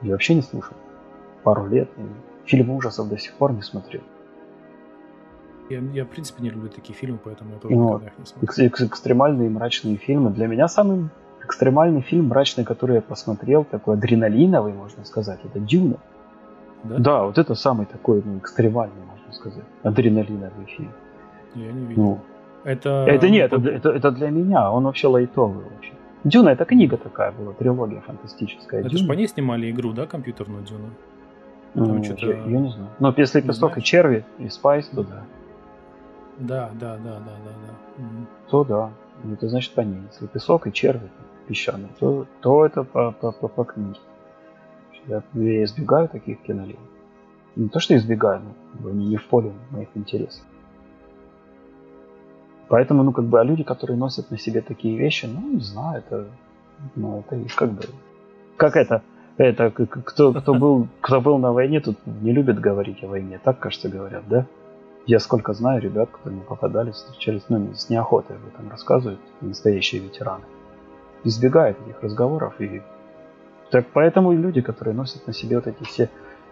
Я 0.01 0.11
вообще 0.11 0.35
не 0.35 0.41
слушал. 0.41 0.75
Пару 1.43 1.67
лет. 1.67 1.89
И 1.97 2.01
фильмы 2.49 2.75
ужасов 2.75 3.09
до 3.09 3.17
сих 3.17 3.33
пор 3.33 3.53
не 3.53 3.61
смотрел. 3.61 4.01
Я, 5.69 5.79
я, 5.79 6.05
в 6.05 6.07
принципе, 6.07 6.43
не 6.43 6.49
люблю 6.49 6.69
такие 6.69 6.93
фильмы, 6.95 7.19
поэтому 7.21 7.51
я 7.53 7.59
тоже 7.59 7.75
Ну, 7.75 7.85
никогда 7.89 8.07
их 8.07 8.17
не 8.19 8.25
смотрю. 8.25 8.67
Экс- 8.67 8.81
экстремальные 8.81 9.49
мрачные 9.49 9.97
фильмы. 9.97 10.29
Для 10.29 10.47
меня 10.47 10.67
самый 10.69 11.09
экстремальный 11.43 12.01
фильм 12.01 12.27
мрачный, 12.27 12.63
который 12.63 12.95
я 12.95 13.01
посмотрел, 13.01 13.65
такой 13.65 13.95
адреналиновый, 13.95 14.73
можно 14.73 15.03
сказать, 15.05 15.39
это 15.43 15.59
Дюна. 15.59 15.97
Да? 16.83 16.97
Да, 16.97 17.23
вот 17.23 17.37
это 17.37 17.55
самый 17.55 17.85
такой 17.85 18.21
ну, 18.25 18.37
экстремальный, 18.37 19.03
можно 19.09 19.33
сказать, 19.33 19.63
адреналиновый 19.83 20.65
фильм. 20.65 20.91
Я 21.55 21.71
не 21.71 21.85
видел. 21.85 22.03
Ну, 22.03 22.19
это... 22.63 23.05
это 23.07 23.29
нет, 23.29 23.51
ну, 23.51 23.57
это, 23.59 23.69
это, 23.69 23.89
это 23.89 24.11
для 24.11 24.29
меня, 24.29 24.71
он 24.71 24.83
вообще 24.83 25.07
лайтовый 25.07 25.65
очень. 25.79 25.93
Дюна 26.23 26.49
это 26.49 26.65
книга 26.65 26.97
такая 26.97 27.31
была, 27.31 27.53
трилогия 27.53 28.01
фантастическая. 28.01 28.81
Это 28.81 28.97
же 28.97 29.07
по 29.07 29.13
ней 29.13 29.27
снимали 29.27 29.71
игру, 29.71 29.93
да, 29.93 30.05
компьютерную 30.05 30.63
Дюну? 30.63 30.89
Ну, 31.73 31.85
там 31.85 32.03
что-то- 32.03 32.27
я, 32.27 32.37
я 32.37 32.59
не 32.59 32.69
знаю. 32.71 32.89
Но 32.99 33.13
если 33.15 33.41
песок 33.41 33.77
и 33.77 33.81
черви, 33.81 34.25
и 34.39 34.49
спайс, 34.49 34.87
то 34.87 35.03
да. 35.03 35.23
Да, 36.39 36.69
да, 36.73 36.97
да, 36.97 37.13
да, 37.19 37.19
да, 37.19 37.51
да. 37.65 38.03
Мгм. 38.03 38.27
То 38.49 38.63
да. 38.63 38.89
Ну, 39.23 39.33
Это 39.33 39.47
значит 39.49 39.73
по 39.73 39.81
ней. 39.81 40.01
Если 40.11 40.27
песок 40.27 40.67
и 40.67 40.73
черви 40.73 41.09
песчаные, 41.47 41.89
то, 41.99 42.25
то 42.41 42.65
это 42.65 42.83
по, 42.83 43.11
по, 43.11 43.31
по, 43.31 43.47
по 43.47 43.63
книге. 43.63 43.99
Я, 45.07 45.23
я 45.33 45.63
избегаю 45.63 46.07
таких 46.09 46.41
кинолент. 46.41 46.79
Не 47.55 47.69
то, 47.69 47.79
что 47.79 47.95
избегаю, 47.95 48.41
но 48.79 48.89
они 48.89 49.07
не 49.07 49.17
в 49.17 49.25
поле 49.25 49.51
моих 49.71 49.89
интересов. 49.95 50.43
Поэтому, 52.67 53.03
ну, 53.03 53.11
как 53.13 53.25
бы, 53.25 53.39
а 53.39 53.43
люди, 53.43 53.63
которые 53.63 53.97
носят 53.97 54.29
на 54.29 54.37
себе 54.37 54.61
такие 54.61 54.97
вещи, 54.97 55.25
ну, 55.25 55.53
не 55.53 55.61
знаю, 55.61 55.99
это, 55.99 56.25
ну, 56.95 57.19
это 57.19 57.35
их 57.37 57.55
как 57.55 57.71
бы, 57.71 57.83
как 58.57 58.75
это, 58.75 59.01
это, 59.37 59.71
кто, 59.71 60.33
кто 60.33 60.53
был, 60.53 60.87
кто 60.99 61.21
был 61.21 61.37
на 61.37 61.53
войне, 61.53 61.79
тут 61.79 61.97
не 62.05 62.33
любит 62.33 62.59
говорить 62.59 63.03
о 63.03 63.07
войне, 63.07 63.39
так, 63.41 63.59
кажется, 63.59 63.87
говорят, 63.87 64.23
да? 64.27 64.45
Я 65.05 65.19
сколько 65.19 65.53
знаю 65.53 65.81
ребят, 65.81 66.09
которые 66.09 66.41
попадались, 66.41 66.95
встречались, 66.95 67.43
ну, 67.47 67.73
с 67.73 67.89
неохотой 67.89 68.35
об 68.35 68.45
этом 68.47 68.69
рассказывают, 68.69 69.21
настоящие 69.39 70.01
ветераны. 70.01 70.43
Избегают 71.23 71.77
этих 71.87 72.03
разговоров, 72.03 72.59
и 72.59 72.81
так 73.71 73.85
поэтому 73.93 74.31
и 74.33 74.37
люди, 74.37 74.61
которые 74.61 74.95
носят 74.95 75.25
на 75.27 75.33
себе 75.33 75.57
вот 75.57 75.67
эти 75.67 75.83
все 75.83 76.09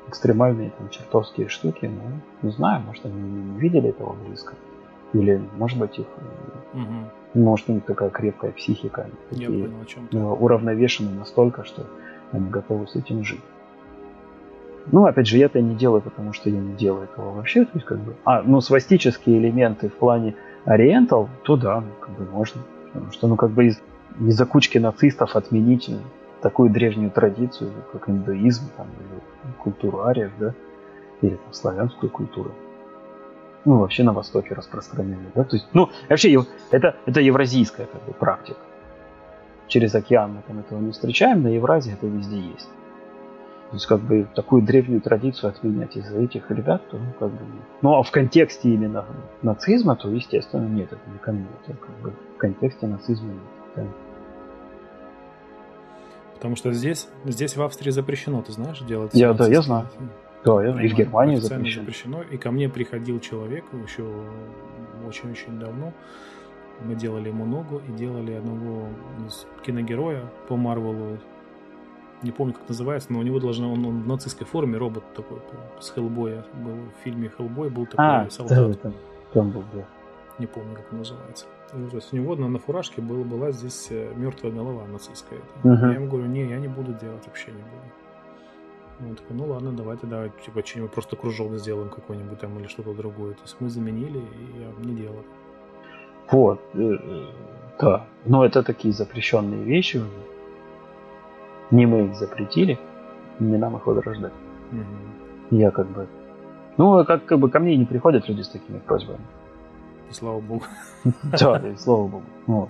экстремальные 0.07 0.71
там 0.77 0.89
чертовские 0.89 1.47
штуки, 1.47 1.85
ну, 1.91 2.01
не 2.41 2.51
знаю, 2.51 2.83
может, 2.85 3.05
они 3.05 3.19
не 3.21 3.59
видели 3.59 3.89
этого 3.89 4.13
близко. 4.27 4.53
Или, 5.13 5.41
может 5.57 5.79
быть, 5.79 5.97
их, 5.99 6.05
Мгм. 6.73 7.05
может, 7.33 7.69
у 7.69 7.73
них 7.73 7.85
такая 7.85 8.09
крепкая 8.09 8.51
психика, 8.51 9.07
Я 9.31 9.47
такие, 9.47 9.65
понял, 9.65 9.81
о 9.81 9.85
чем 9.85 10.03
э, 10.05 10.07
ты. 10.09 10.17
уравновешены 10.19 11.11
настолько, 11.17 11.63
что 11.63 11.83
они 12.31 12.49
готовы 12.49 12.87
с 12.87 12.95
этим 12.95 13.23
жить. 13.23 13.41
Ну, 14.91 15.05
опять 15.05 15.25
же, 15.27 15.37
я 15.37 15.45
это 15.47 15.61
не 15.61 15.73
делаю, 15.75 16.01
потому 16.01 16.33
что 16.33 16.49
я 16.49 16.59
не 16.59 16.73
делаю 16.75 17.05
этого 17.05 17.31
вообще. 17.33 17.63
То 17.65 17.71
есть, 17.73 17.85
как 17.85 17.97
бы, 17.99 18.15
а, 18.23 18.43
ну, 18.43 18.61
свастические 18.61 19.39
элементы 19.39 19.89
в 19.89 19.93
плане 19.95 20.35
ориентал, 20.65 21.29
то 21.43 21.55
да, 21.55 21.81
ну, 21.81 21.87
как 21.99 22.11
бы 22.15 22.25
можно. 22.31 22.61
Потому 22.93 23.11
что, 23.11 23.27
ну, 23.27 23.35
как 23.35 23.49
бы 23.51 23.65
из, 23.65 23.81
из-за 24.19 24.45
кучки 24.45 24.77
нацистов 24.77 25.35
отменить 25.35 25.89
э, 25.89 25.97
такую 26.45 26.69
древнюю 26.69 27.09
традицию, 27.09 27.71
как 27.91 28.07
индуизм, 28.07 28.69
там, 28.77 28.85
или 28.99 29.53
культуру 29.63 30.03
ариев, 30.03 30.31
да, 30.37 30.53
или 31.21 31.35
там, 31.35 31.53
славянскую 31.53 32.11
культуру. 32.11 32.51
Ну, 33.65 33.79
вообще 33.79 34.03
на 34.03 34.13
Востоке 34.13 34.53
распространенную, 34.53 35.31
да, 35.33 35.43
то 35.43 35.55
есть, 35.55 35.67
ну, 35.73 35.89
вообще, 36.07 36.37
это, 36.69 36.97
это 37.07 37.19
евразийская, 37.19 37.87
как 37.87 38.03
бы, 38.05 38.13
практика 38.13 38.59
через 39.67 39.95
океан 39.95 40.33
мы 40.33 40.41
там 40.47 40.59
этого 40.59 40.79
не 40.79 40.91
встречаем, 40.91 41.41
на 41.41 41.47
Евразии 41.47 41.93
это 41.93 42.05
везде 42.05 42.37
есть. 42.37 42.69
То 43.71 43.77
есть 43.77 43.87
как 43.87 43.99
бы 44.01 44.27
такую 44.35 44.61
древнюю 44.61 45.01
традицию 45.01 45.49
отменять 45.49 45.97
из-за 45.97 46.19
этих 46.19 46.51
ребят, 46.51 46.87
то 46.89 46.97
ну 46.97 47.11
как 47.19 47.31
бы... 47.31 47.43
нет. 47.43 47.63
Ну 47.81 47.95
а 47.95 48.03
в 48.03 48.11
контексте 48.11 48.69
именно 48.69 49.03
нацизма, 49.41 49.95
то 49.95 50.09
естественно 50.09 50.67
нет, 50.67 50.91
это 50.91 51.01
не 51.11 51.17
ко 51.17 51.31
мне. 51.31 51.47
Это 51.65 51.75
как 51.75 51.95
бы 52.01 52.13
в 52.35 52.37
контексте 52.37 52.85
нацизма 52.85 53.33
нет. 53.33 53.41
Да. 53.75 53.83
Потому 56.35 56.55
что 56.55 56.71
здесь, 56.73 57.07
здесь 57.25 57.55
в 57.57 57.61
Австрии 57.63 57.91
запрещено, 57.91 58.41
ты 58.41 58.51
знаешь, 58.51 58.79
делать... 58.81 59.11
Я- 59.13 59.33
да, 59.33 59.47
я 59.47 59.61
знаю. 59.61 59.87
Да, 60.43 60.63
я- 60.63 60.79
и 60.81 60.87
в 60.87 60.93
Германии 60.93 61.37
официально 61.37 61.65
запрещено. 61.69 62.21
И 62.21 62.37
ко 62.37 62.51
мне 62.51 62.69
приходил 62.69 63.19
человек 63.19 63.65
еще 63.87 64.05
очень-очень 65.07 65.59
давно. 65.59 65.91
Мы 66.83 66.95
делали 66.95 67.29
ему 67.29 67.45
ногу 67.45 67.81
и 67.87 67.91
делали 67.93 68.33
одного 68.33 68.89
киногероя 69.65 70.23
по 70.47 70.55
Марвелу. 70.57 71.17
Не 72.21 72.31
помню, 72.31 72.53
как 72.53 72.67
называется, 72.67 73.11
но 73.13 73.19
у 73.19 73.21
него 73.23 73.39
должен 73.39 73.65
он, 73.65 73.85
он 73.85 74.01
в 74.03 74.07
нацистской 74.07 74.45
форме, 74.45 74.77
робот 74.77 75.03
такой 75.15 75.39
с 75.79 75.89
Хеллбоя. 75.89 76.43
Был 76.53 76.73
в 76.73 77.03
фильме 77.03 77.29
Хеллбой 77.29 77.69
был 77.69 77.85
такой 77.85 78.05
А, 78.05 78.29
солдат. 78.29 78.57
да, 78.71 78.73
там, 78.73 78.93
там 79.33 79.51
был, 79.51 79.63
да. 79.73 79.85
Не 80.39 80.47
помню, 80.47 80.75
как 80.75 80.85
он 80.91 80.99
называется. 80.99 81.45
Ну, 81.75 81.89
то 81.89 81.97
есть 81.97 82.13
у 82.13 82.15
него 82.15 82.35
на, 82.35 82.47
на 82.47 82.57
фуражке 82.57 83.01
был, 83.01 83.23
была 83.25 83.51
здесь 83.51 83.87
э, 83.89 84.13
мертвая 84.15 84.51
голова 84.51 84.87
нацистская. 84.87 85.39
Мгм. 85.63 85.89
Я 85.89 85.95
ему 85.95 86.07
говорю, 86.07 86.27
не, 86.27 86.45
я 86.45 86.57
не 86.57 86.69
буду 86.69 86.93
делать, 86.93 87.25
вообще 87.25 87.51
не 87.51 87.57
буду. 87.57 89.09
Он 89.09 89.15
такой, 89.15 89.35
ну 89.35 89.45
ладно, 89.47 89.71
давайте, 89.73 90.07
давай, 90.07 90.31
типа, 90.45 90.65
что-нибудь 90.65 90.91
просто 90.91 91.17
кружок 91.17 91.51
сделаем 91.57 91.89
какой-нибудь 91.89 92.39
там 92.39 92.57
или 92.59 92.67
что-то 92.67 92.93
другое. 92.93 93.33
То 93.33 93.41
есть 93.41 93.57
мы 93.59 93.69
заменили, 93.69 94.19
и 94.19 94.61
я 94.61 94.85
не 94.85 94.95
делал. 94.95 95.23
Вот, 96.31 96.61
э, 96.73 96.79
э, 96.79 97.25
да. 97.79 98.05
Но 98.25 98.45
это 98.45 98.63
такие 98.63 98.93
запрещенные 98.93 99.63
вещи 99.63 99.97
уже. 99.97 100.07
Не 101.71 101.85
мы 101.87 102.05
их 102.05 102.15
запретили, 102.15 102.79
не 103.39 103.57
нам 103.57 103.75
их 103.75 103.85
возрождать. 103.85 104.33
Мгм. 104.71 105.57
Я 105.57 105.71
как 105.71 105.87
бы... 105.87 106.07
Ну, 106.77 107.03
как, 107.05 107.25
как 107.25 107.39
бы 107.39 107.49
ко 107.49 107.59
мне 107.59 107.75
не 107.75 107.85
приходят 107.85 108.29
люди 108.29 108.41
с 108.41 108.49
такими 108.49 108.79
просьбами. 108.79 109.19
И 110.09 110.13
слава 110.13 110.39
богу. 110.39 110.63
Да, 111.23 111.57
и 111.57 111.75
слава 111.77 112.07
богу. 112.07 112.25
Вот. 112.47 112.69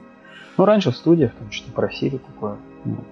Ну, 0.58 0.66
раньше 0.66 0.92
в 0.92 0.96
студиях 0.96 1.34
там 1.34 1.52
что-то 1.52 1.74
просили 1.74 2.18
такое. 2.18 2.58
Вот. 2.86 3.06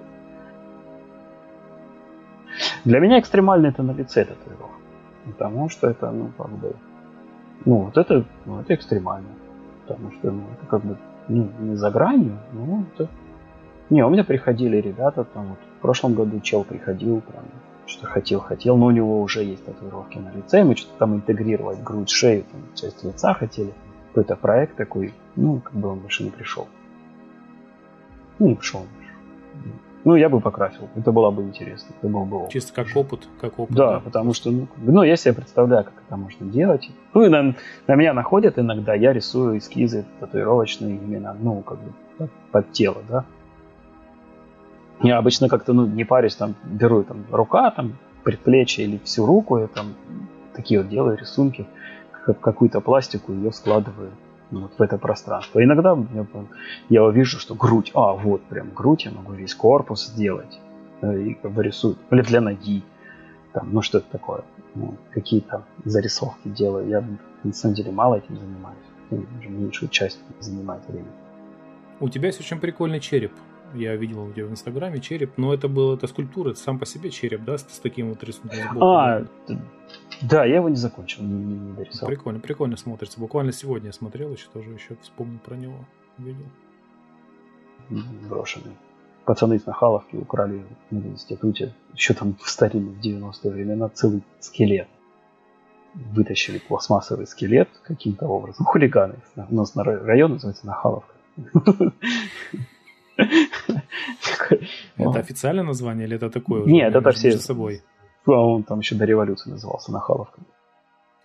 Для 2.86 3.00
меня 3.00 3.20
экстремально 3.20 3.68
это 3.68 3.84
на 3.84 3.92
лице 3.92 4.26
татуировка. 4.26 4.78
Потому 5.26 5.70
что 5.70 5.90
это, 5.90 6.12
ну, 6.12 6.32
как 6.38 6.50
бы... 6.50 6.76
Ну, 7.66 7.78
вот 7.78 7.98
это, 7.98 8.26
ну, 8.46 8.60
это 8.60 8.76
экстремально. 8.76 9.30
потому 9.88 10.12
что 10.12 10.32
ну, 10.32 10.44
это 10.58 10.66
как 10.68 10.84
бы 10.84 10.98
ну, 11.28 11.50
не 11.60 11.76
за 11.76 11.92
гранью, 11.92 12.38
ну, 12.52 12.86
это... 12.94 13.08
Не, 13.90 14.06
у 14.06 14.10
меня 14.10 14.24
приходили 14.24 14.78
ребята, 14.78 15.24
там 15.24 15.50
вот 15.50 15.60
в 15.78 15.82
прошлом 15.82 16.14
году 16.14 16.40
чел 16.40 16.64
приходил, 16.64 17.22
прям 17.22 17.44
что 17.86 18.08
хотел, 18.08 18.40
хотел, 18.40 18.78
но 18.78 18.88
у 18.88 18.92
него 18.92 19.22
уже 19.22 19.44
есть 19.44 19.66
татуировки 19.66 20.18
на 20.18 20.32
лице, 20.32 20.64
мы 20.64 20.76
что-то 20.76 20.98
там 21.00 21.16
интегрировать 21.16 21.84
грудь, 21.84 22.10
шею, 22.10 22.44
там, 22.52 22.62
часть 22.76 23.04
лица 23.04 23.34
хотели. 23.34 23.74
Какой-то 24.14 24.36
проект 24.36 24.76
такой, 24.78 25.12
ну, 25.36 25.60
как 25.60 25.74
бы 25.74 25.90
он 25.90 26.00
больше 26.00 26.24
не 26.24 26.30
пришел. 26.30 26.68
Ну, 28.38 28.50
не 28.50 28.56
пришел. 28.56 28.86
Ну, 30.04 30.16
я 30.16 30.30
бы 30.30 30.40
покрасил. 30.40 30.88
Это 30.96 31.12
было 31.12 31.32
бы 31.32 31.42
интересно. 31.42 31.96
Это 31.98 32.08
был 32.10 32.26
бы 32.26 32.38
опыт. 32.38 32.52
Чисто 32.52 32.74
как 32.74 32.88
опыт, 32.96 33.28
как 33.42 33.58
опыт. 33.58 33.76
Да, 33.76 33.94
да, 33.94 34.00
потому 34.02 34.34
что, 34.34 34.52
ну, 34.52 34.68
ну, 34.78 35.02
я 35.02 35.16
себе 35.16 35.34
представляю, 35.34 35.86
как 35.86 35.94
это 36.06 36.16
можно 36.16 36.46
делать. 36.46 36.92
Ну, 37.16 37.24
и 37.24 37.30
на, 37.30 37.56
на 37.88 37.96
меня 37.96 38.14
находят 38.14 38.60
иногда, 38.60 38.94
я 38.94 39.14
рисую 39.14 39.58
эскизы 39.58 40.06
татуировочные 40.20 40.98
именно, 40.98 41.36
ну, 41.40 41.62
как 41.62 41.80
бы 41.80 42.30
под 42.52 42.72
тело, 42.72 43.02
да. 43.10 43.26
Я 45.02 45.18
обычно 45.18 45.50
как-то, 45.50 45.74
ну, 45.74 45.88
не 45.88 46.04
парюсь, 46.04 46.36
там, 46.36 46.54
беру 46.64 47.04
там 47.04 47.26
рука, 47.32 47.72
там, 47.72 47.94
предплечье 48.24 48.86
или 48.86 49.00
всю 49.04 49.26
руку, 49.26 49.58
я 49.58 49.68
там 49.68 49.96
такие 50.54 50.82
вот 50.82 50.90
делаю 50.90 51.18
рисунки, 51.18 51.66
как 52.26 52.40
какую-то 52.40 52.82
пластику, 52.82 53.34
ее 53.34 53.52
складываю 53.52 54.12
ну, 54.52 54.62
вот 54.62 54.74
в 54.78 54.82
это 54.82 54.98
пространство. 54.98 55.64
Иногда 55.64 55.98
я, 56.14 56.26
я 56.90 57.04
увижу, 57.04 57.40
что 57.40 57.56
грудь, 57.56 57.92
а, 57.94 58.14
вот 58.14 58.44
прям 58.44 58.70
грудь, 58.74 59.06
я 59.06 59.12
могу 59.12 59.34
весь 59.34 59.56
корпус 59.56 60.06
сделать, 60.06 60.60
э, 61.02 61.22
и 61.22 61.34
как 61.34 61.52
бы 61.52 61.64
рисую, 61.64 61.98
или 62.12 62.22
для 62.22 62.40
ноги, 62.40 62.84
там, 63.52 63.70
ну, 63.74 63.82
что-то 63.82 64.06
такое, 64.12 64.44
ну, 64.76 64.96
какие-то 65.12 65.64
зарисовки 65.86 66.50
делаю. 66.50 66.88
Я, 66.88 67.04
на 67.44 67.54
самом 67.54 67.76
деле, 67.76 67.92
мало 67.92 68.16
этим 68.16 68.38
занимаюсь, 68.38 68.78
ну, 69.10 69.26
меньшую 69.50 69.90
часть 69.90 70.20
занимает 70.40 70.88
время. 70.88 71.08
У 72.00 72.10
тебя 72.10 72.28
есть 72.28 72.40
очень 72.40 72.60
прикольный 72.60 73.00
череп 73.00 73.32
я 73.74 73.96
видел 73.96 74.24
у 74.24 74.32
тебя 74.32 74.46
в 74.46 74.52
Инстаграме 74.52 75.00
череп, 75.00 75.38
но 75.38 75.54
это 75.54 75.68
был 75.68 75.94
это 75.94 76.08
скульптура, 76.08 76.52
это 76.52 76.60
сам 76.60 76.80
по 76.80 76.86
себе 76.86 77.10
череп, 77.10 77.44
да, 77.44 77.58
с, 77.58 77.62
с 77.62 77.80
таким 77.80 78.10
вот 78.10 78.24
рисунком. 78.24 78.84
А, 78.84 79.26
да, 80.22 80.46
я 80.46 80.56
его 80.56 80.70
не 80.70 80.76
закончил, 80.76 81.24
не, 81.24 81.34
не, 81.34 81.56
не 81.56 81.74
дорисовал. 81.74 82.08
Прикольно, 82.08 82.40
прикольно 82.40 82.78
смотрится. 82.78 83.20
Буквально 83.20 83.52
сегодня 83.52 83.88
я 83.88 83.94
смотрел, 83.94 84.32
еще 84.32 84.48
тоже 84.54 84.70
еще 84.72 84.96
вспомнил 85.02 85.40
про 85.40 85.56
него, 85.56 85.86
видел. 86.18 86.46
Брошенный. 88.30 88.76
Пацаны 89.26 89.56
из 89.56 89.66
Нахаловки 89.66 90.16
украли 90.16 90.66
в 90.92 90.96
институте, 90.96 91.74
еще 91.94 92.14
там 92.14 92.36
в 92.42 92.50
старинные 92.50 92.94
в 92.94 93.00
90-е 93.00 93.52
времена, 93.52 93.90
целый 93.90 94.24
скелет. 94.40 94.88
Вытащили 95.94 96.58
пластмассовый 96.58 97.28
скелет 97.28 97.70
каким-то 97.84 98.26
образом. 98.26 98.66
Хулиганы. 98.66 99.16
У 99.36 99.56
нас 99.56 99.76
на 99.76 99.84
район 99.84 100.34
называется 100.34 100.66
Нахаловка. 100.66 101.14
Это 104.98 105.20
официальное 105.20 105.64
название 105.64 106.08
или 106.08 106.16
это 106.16 106.30
такое? 106.30 106.66
Нет, 106.66 106.96
это 106.96 107.12
все... 107.12 107.38
собой. 107.38 107.82
А 108.26 108.32
он 108.32 108.64
там 108.64 108.80
еще 108.80 108.96
до 108.96 109.06
революции 109.06 109.50
назывался 109.50 109.92
Нахаловка. 109.92 110.42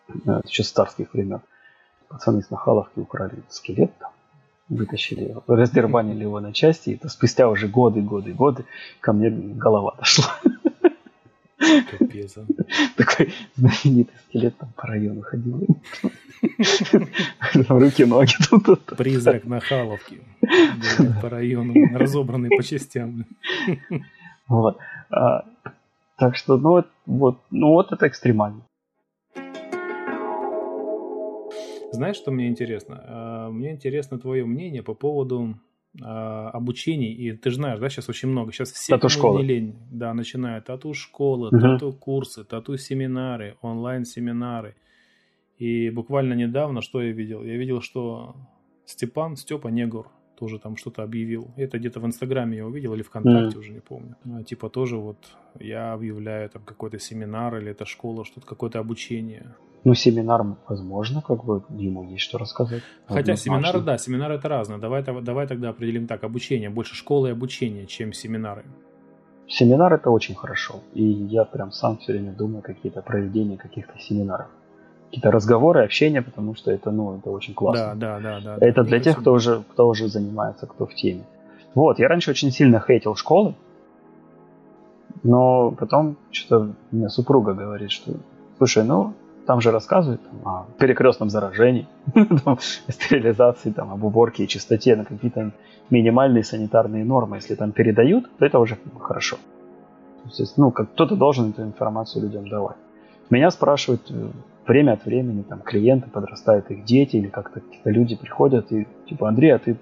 Это 0.09 0.43
еще 0.47 0.63
с 0.65 0.71
царских 0.71 1.13
времен. 1.15 1.41
Пацаны 2.09 2.41
из 2.41 2.51
Нахаловки 2.51 2.99
украли 2.99 3.43
скелет 3.49 3.97
там, 3.99 4.11
вытащили 4.69 5.29
его, 5.29 5.43
раздербанили 5.47 6.23
его 6.23 6.41
на 6.41 6.53
части, 6.53 6.91
и 6.91 6.95
это 6.95 7.09
спустя 7.09 7.49
уже 7.49 7.69
годы, 7.69 8.01
годы, 8.01 8.33
годы 8.33 8.65
ко 9.01 9.13
мне 9.13 9.31
голова 9.31 9.95
дошла. 9.99 10.33
Капец. 11.91 12.37
А. 12.37 12.47
Такой 12.97 13.33
знаменитый 13.57 14.15
скелет 14.29 14.57
там 14.59 14.73
по 14.77 14.87
району 14.87 15.23
ходил. 15.23 15.67
Руки-ноги 17.69 18.33
тут. 18.49 18.85
Призрак 18.97 19.45
Нахаловки. 19.45 20.21
По 21.21 21.29
району, 21.29 21.75
разобранный 21.97 22.51
по 22.57 22.63
частям. 22.63 23.27
Вот. 24.49 24.79
А, 25.11 25.45
так 26.17 26.37
что, 26.37 26.57
ну 26.57 26.85
вот, 27.07 27.39
ну 27.51 27.69
вот 27.69 27.93
это 27.93 28.07
экстремально. 28.09 28.63
Знаешь, 31.93 32.17
что 32.17 32.31
мне 32.31 32.49
интересно? 32.49 33.03
А, 33.05 33.51
мне 33.51 33.73
интересно 33.73 34.19
твое 34.19 34.45
мнение 34.45 34.83
по 34.83 34.95
поводу 34.95 35.59
обучений, 36.01 37.13
и 37.13 37.33
ты 37.33 37.51
же 37.51 37.57
знаешь, 37.57 37.81
да, 37.81 37.89
сейчас 37.89 38.09
очень 38.09 38.29
много, 38.29 38.53
сейчас 38.53 38.73
все, 38.73 38.95
тату-школы. 38.95 39.41
не 39.41 39.49
лень, 39.49 39.77
да, 39.91 40.15
начинают 40.15 40.67
тату-школы, 40.67 41.49
угу. 41.49 41.59
тату-курсы, 41.59 42.45
тату-семинары, 42.45 43.57
онлайн-семинары. 43.63 44.77
И 45.57 45.91
буквально 45.91 46.35
недавно, 46.35 46.83
что 46.83 47.03
я 47.03 47.11
видел? 47.11 47.43
Я 47.43 47.57
видел, 47.57 47.81
что 47.81 48.37
Степан, 48.85 49.37
Степа 49.37 49.69
Негур, 49.69 50.09
тоже 50.39 50.59
там 50.59 50.77
что-то 50.77 51.03
объявил. 51.03 51.49
Это 51.57 51.79
где-то 51.79 52.01
в 52.01 52.07
Инстаграме 52.07 52.57
я 52.57 52.67
увидел 52.67 52.95
или 52.95 53.03
ВКонтакте, 53.03 53.57
mm. 53.57 53.61
уже 53.61 53.73
не 53.73 53.81
помню. 53.81 54.17
Ну, 54.25 54.43
типа 54.43 54.69
тоже 54.69 54.97
вот 54.97 55.17
я 55.61 55.93
объявляю 55.93 56.49
там 56.49 56.63
какой-то 56.63 56.99
семинар 56.99 57.57
или 57.59 57.71
это 57.71 57.85
школа, 57.87 58.25
что-то 58.25 58.47
какое-то 58.47 58.79
обучение. 58.79 59.55
Ну, 59.85 59.95
семинар, 59.95 60.45
возможно, 60.69 61.23
как 61.23 61.45
бы 61.45 61.63
ему 61.71 62.05
есть 62.05 62.25
что 62.25 62.39
рассказать. 62.39 62.83
Хотя 63.07 63.37
семинары, 63.37 63.81
да, 63.81 63.99
семинары 63.99 64.35
это 64.35 64.49
разное. 64.49 64.79
Давай, 64.79 65.03
давай 65.03 65.47
тогда 65.47 65.71
определим 65.71 66.07
так, 66.07 66.25
обучение. 66.25 66.71
Больше 66.71 66.95
школы 66.95 67.29
и 67.29 67.33
обучения, 67.33 67.87
чем 67.87 68.13
семинары. 68.13 68.65
Семинар 69.49 69.95
это 69.95 70.11
очень 70.11 70.35
хорошо. 70.35 70.83
И 70.95 71.03
я 71.03 71.45
прям 71.45 71.73
сам 71.73 71.97
все 71.99 72.13
время 72.13 72.33
думаю 72.33 72.63
какие-то 72.63 73.03
проведения 73.03 73.57
каких-то 73.57 73.99
семинаров. 73.99 74.49
Какие-то 75.09 75.31
разговоры, 75.31 75.85
общение, 75.85 76.23
потому 76.23 76.55
что 76.55 76.71
это, 76.71 76.91
ну, 76.91 77.17
это 77.17 77.31
очень 77.31 77.55
классно. 77.55 77.95
Да, 77.95 78.19
да, 78.21 78.41
да. 78.41 78.57
да 78.57 78.67
это 78.67 78.83
да, 78.83 78.89
для 78.89 79.01
тех, 79.01 79.19
кто 79.19 79.33
уже, 79.33 79.63
кто 79.71 79.89
уже 79.89 80.09
занимается, 80.09 80.67
кто 80.67 80.87
в 80.87 80.95
теме. 80.95 81.25
Вот, 81.75 81.99
я 81.99 82.09
раньше 82.09 82.31
очень 82.31 82.51
сильно 82.51 82.79
хейтил 82.81 83.15
школы, 83.15 83.55
но 85.23 85.71
потом 85.71 86.17
что-то 86.31 86.73
у 86.93 86.97
меня 86.97 87.09
супруга 87.09 87.55
говорит, 87.55 87.91
что, 87.91 88.13
слушай, 88.59 88.85
ну, 88.85 89.15
там 89.47 89.63
же 89.63 89.71
рассказывают 89.71 90.21
там, 90.23 90.47
о 90.47 90.67
перекрестном 90.79 91.31
заражении, 91.31 91.87
стерилизации, 92.89 93.71
там, 93.71 93.93
об 93.93 94.05
уборке 94.05 94.45
и 94.45 94.49
чистоте 94.49 94.95
на 94.95 95.07
какие-то 95.07 95.53
минимальные 95.89 96.45
санитарные 96.45 97.05
нормы. 97.05 97.37
Если 97.37 97.55
там 97.55 97.73
передают, 97.73 98.29
то 98.39 98.45
это 98.45 98.59
уже 98.59 98.77
хорошо. 99.01 99.39
То 100.25 100.43
есть, 100.43 100.59
ну, 100.59 100.71
как 100.71 100.93
кто-то 100.93 101.17
должен 101.17 101.51
эту 101.51 101.63
информацию 101.63 102.25
людям 102.25 102.49
давать. 102.49 102.77
Меня 103.31 103.51
спрашивают 103.51 104.03
э, 104.11 104.29
время 104.69 104.93
от 104.93 105.05
времени, 105.05 105.43
там, 105.43 105.61
клиенты, 105.61 106.09
подрастают 106.11 106.71
их 106.71 106.85
дети, 106.85 107.17
или 107.17 107.29
как-то 107.29 107.61
какие-то 107.61 107.91
люди 107.91 108.17
приходят 108.17 108.71
и, 108.71 108.87
типа, 109.09 109.29
Андрей, 109.29 109.55
а 109.55 109.59
ты 109.59 109.77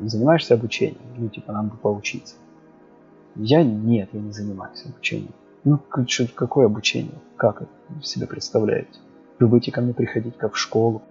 занимаешься 0.00 0.54
обучением? 0.54 1.00
Ну, 1.16 1.28
типа, 1.28 1.52
нам 1.52 1.68
бы 1.68 1.76
поучиться. 1.76 2.36
Я 3.36 3.62
нет, 3.62 4.08
я 4.12 4.20
не 4.20 4.32
занимаюсь 4.32 4.84
обучением. 4.84 5.34
Ну, 5.64 5.78
какое 6.34 6.66
обучение? 6.66 7.14
Как 7.36 7.62
это 7.62 7.70
себе 8.02 8.26
представляете? 8.26 8.98
Вы 9.38 9.46
будете 9.46 9.72
ко 9.72 9.80
мне 9.80 9.94
приходить 9.94 10.36
как 10.36 10.54
в 10.54 10.58
школу, 10.58 11.02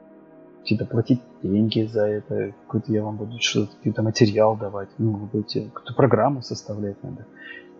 какие-то 0.61 0.85
платить 0.85 1.21
деньги 1.41 1.83
за 1.85 2.05
это, 2.05 2.53
какой-то 2.65 2.91
я 2.91 3.03
вам 3.03 3.17
буду 3.17 3.39
что-то, 3.39 3.75
какой-то 3.77 4.03
материал 4.03 4.57
давать, 4.57 4.89
ну, 4.97 5.11
вы 5.11 5.25
будете 5.27 5.65
какую-то 5.65 5.93
программу 5.93 6.41
составлять 6.41 7.01
надо. 7.03 7.25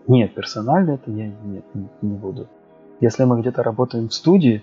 Нет, 0.06 0.34
персонально 0.34 0.92
это 0.92 1.10
я 1.10 1.26
нет, 1.26 1.64
не, 1.74 1.88
не 2.02 2.16
буду. 2.16 2.48
Если 3.00 3.24
мы 3.24 3.40
где-то 3.40 3.62
работаем 3.62 4.08
в 4.08 4.14
студии, 4.14 4.62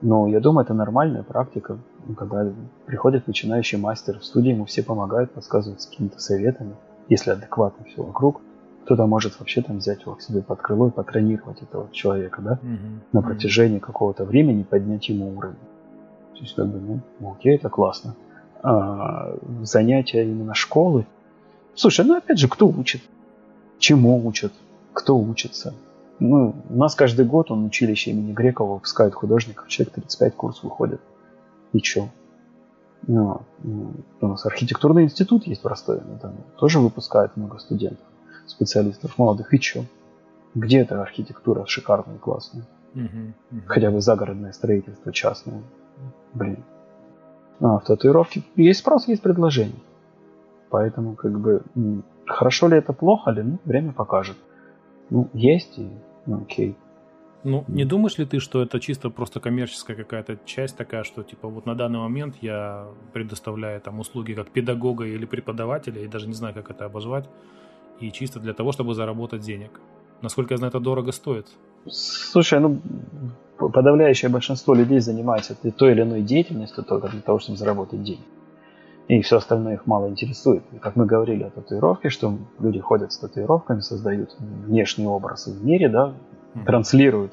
ну, 0.00 0.26
я 0.26 0.40
думаю, 0.40 0.64
это 0.64 0.74
нормальная 0.74 1.22
практика, 1.22 1.78
когда 2.16 2.52
приходит 2.86 3.26
начинающий 3.26 3.78
мастер 3.78 4.18
в 4.18 4.24
студии, 4.24 4.50
ему 4.50 4.64
все 4.64 4.82
помогают, 4.82 5.32
подсказывают 5.32 5.80
с 5.80 5.86
какими-то 5.86 6.20
советами, 6.20 6.74
если 7.08 7.30
адекватно 7.30 7.84
все 7.84 8.02
вокруг 8.02 8.40
кто-то 8.84 9.06
может 9.06 9.38
вообще 9.38 9.62
там 9.62 9.78
взять 9.78 10.02
его 10.02 10.14
к 10.14 10.20
себе 10.20 10.42
под 10.42 10.60
крыло 10.60 10.88
и 10.88 10.90
патронировать 10.90 11.62
этого 11.62 11.88
человека, 11.90 12.42
да, 12.42 12.58
mm-hmm. 12.62 12.98
на 13.12 13.22
протяжении 13.22 13.78
какого-то 13.78 14.24
времени 14.24 14.62
поднять 14.62 15.08
ему 15.08 15.34
уровень. 15.36 15.56
То 16.34 16.40
есть, 16.40 16.54
как 16.54 16.66
бы, 16.66 16.78
ну, 16.78 17.00
ну, 17.18 17.32
окей, 17.32 17.56
это 17.56 17.70
классно. 17.70 18.14
А, 18.62 19.34
занятия 19.62 20.24
именно 20.24 20.54
школы. 20.54 21.06
Слушай, 21.74 22.04
ну 22.04 22.16
опять 22.16 22.38
же, 22.38 22.48
кто 22.48 22.68
учит? 22.68 23.00
Чему 23.78 24.26
учат? 24.26 24.52
Кто 24.92 25.18
учится? 25.18 25.74
Ну, 26.20 26.54
у 26.68 26.76
нас 26.76 26.94
каждый 26.94 27.26
год 27.26 27.50
он 27.50 27.64
училище 27.64 28.12
имени 28.12 28.32
Грекова 28.32 28.74
выпускает 28.74 29.14
художников, 29.14 29.68
человек 29.68 29.94
35 29.94 30.34
курс 30.34 30.62
выходит. 30.62 31.00
И 31.72 31.80
чё? 31.80 32.08
Ну, 33.06 33.42
у 34.20 34.26
нас 34.26 34.46
архитектурный 34.46 35.04
институт 35.04 35.46
есть 35.46 35.64
в 35.64 35.66
Ростове, 35.66 36.02
там 36.22 36.34
тоже 36.56 36.78
выпускает 36.78 37.36
много 37.36 37.58
студентов 37.58 38.06
специалистов 38.46 39.18
молодых. 39.18 39.52
И 39.52 39.60
что? 39.60 39.84
Где 40.54 40.80
эта 40.80 41.00
архитектура 41.02 41.66
шикарная 41.66 42.16
и 42.16 42.18
классная? 42.18 42.64
Uh-huh, 42.94 43.32
uh-huh. 43.50 43.60
Хотя 43.66 43.90
бы 43.90 44.00
загородное 44.00 44.52
строительство 44.52 45.12
частное. 45.12 45.62
Блин. 46.32 46.62
А, 47.60 47.78
в 47.78 47.84
татуировке 47.84 48.42
есть 48.56 48.80
спрос, 48.80 49.08
есть 49.08 49.22
предложение. 49.22 49.80
Поэтому, 50.70 51.14
как 51.14 51.38
бы, 51.38 51.62
хорошо 52.26 52.68
ли 52.68 52.76
это, 52.76 52.92
плохо 52.92 53.30
ли, 53.30 53.42
ну, 53.42 53.58
время 53.64 53.92
покажет. 53.92 54.36
Ну, 55.10 55.28
есть 55.32 55.78
и, 55.78 55.88
ну, 56.26 56.42
окей. 56.42 56.76
Ну, 57.44 57.64
не 57.68 57.84
думаешь 57.84 58.16
ли 58.16 58.24
ты, 58.24 58.40
что 58.40 58.62
это 58.62 58.80
чисто 58.80 59.10
просто 59.10 59.38
коммерческая 59.38 59.96
какая-то 59.96 60.38
часть 60.46 60.76
такая, 60.76 61.04
что 61.04 61.22
типа 61.22 61.48
вот 61.48 61.66
на 61.66 61.74
данный 61.74 61.98
момент 61.98 62.36
я 62.40 62.86
предоставляю 63.12 63.80
там 63.82 64.00
услуги 64.00 64.32
как 64.32 64.48
педагога 64.48 65.04
или 65.04 65.26
преподавателя, 65.26 66.00
и 66.02 66.08
даже 66.08 66.26
не 66.26 66.32
знаю, 66.32 66.54
как 66.54 66.70
это 66.70 66.86
обозвать, 66.86 67.28
и 68.00 68.10
чисто 68.10 68.40
для 68.40 68.54
того, 68.54 68.72
чтобы 68.72 68.94
заработать 68.94 69.42
денег. 69.42 69.80
Насколько 70.22 70.54
я 70.54 70.58
знаю, 70.58 70.70
это 70.70 70.80
дорого 70.80 71.12
стоит. 71.12 71.46
Слушай, 71.86 72.60
ну 72.60 72.80
подавляющее 73.58 74.30
большинство 74.30 74.74
людей 74.74 75.00
занимается 75.00 75.54
той 75.54 75.92
или 75.92 76.02
иной 76.02 76.22
деятельностью 76.22 76.82
только 76.82 77.08
для 77.08 77.20
того, 77.20 77.38
чтобы 77.38 77.58
заработать 77.58 78.02
деньги. 78.02 78.24
И 79.08 79.20
все 79.20 79.36
остальное 79.36 79.74
их 79.74 79.86
мало 79.86 80.08
интересует. 80.08 80.62
И 80.72 80.78
как 80.78 80.96
мы 80.96 81.04
говорили 81.04 81.42
о 81.42 81.50
татуировке, 81.50 82.08
что 82.08 82.38
люди 82.58 82.80
ходят 82.80 83.12
с 83.12 83.18
татуировками, 83.18 83.80
создают 83.80 84.34
внешний 84.38 85.06
образ 85.06 85.46
в 85.46 85.64
мире, 85.64 85.88
да, 85.88 86.14
транслируют. 86.64 87.32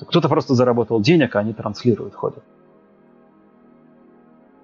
Кто-то 0.00 0.28
просто 0.28 0.54
заработал 0.54 1.00
денег, 1.00 1.34
а 1.34 1.40
они 1.40 1.52
транслируют, 1.52 2.14
ходят. 2.14 2.44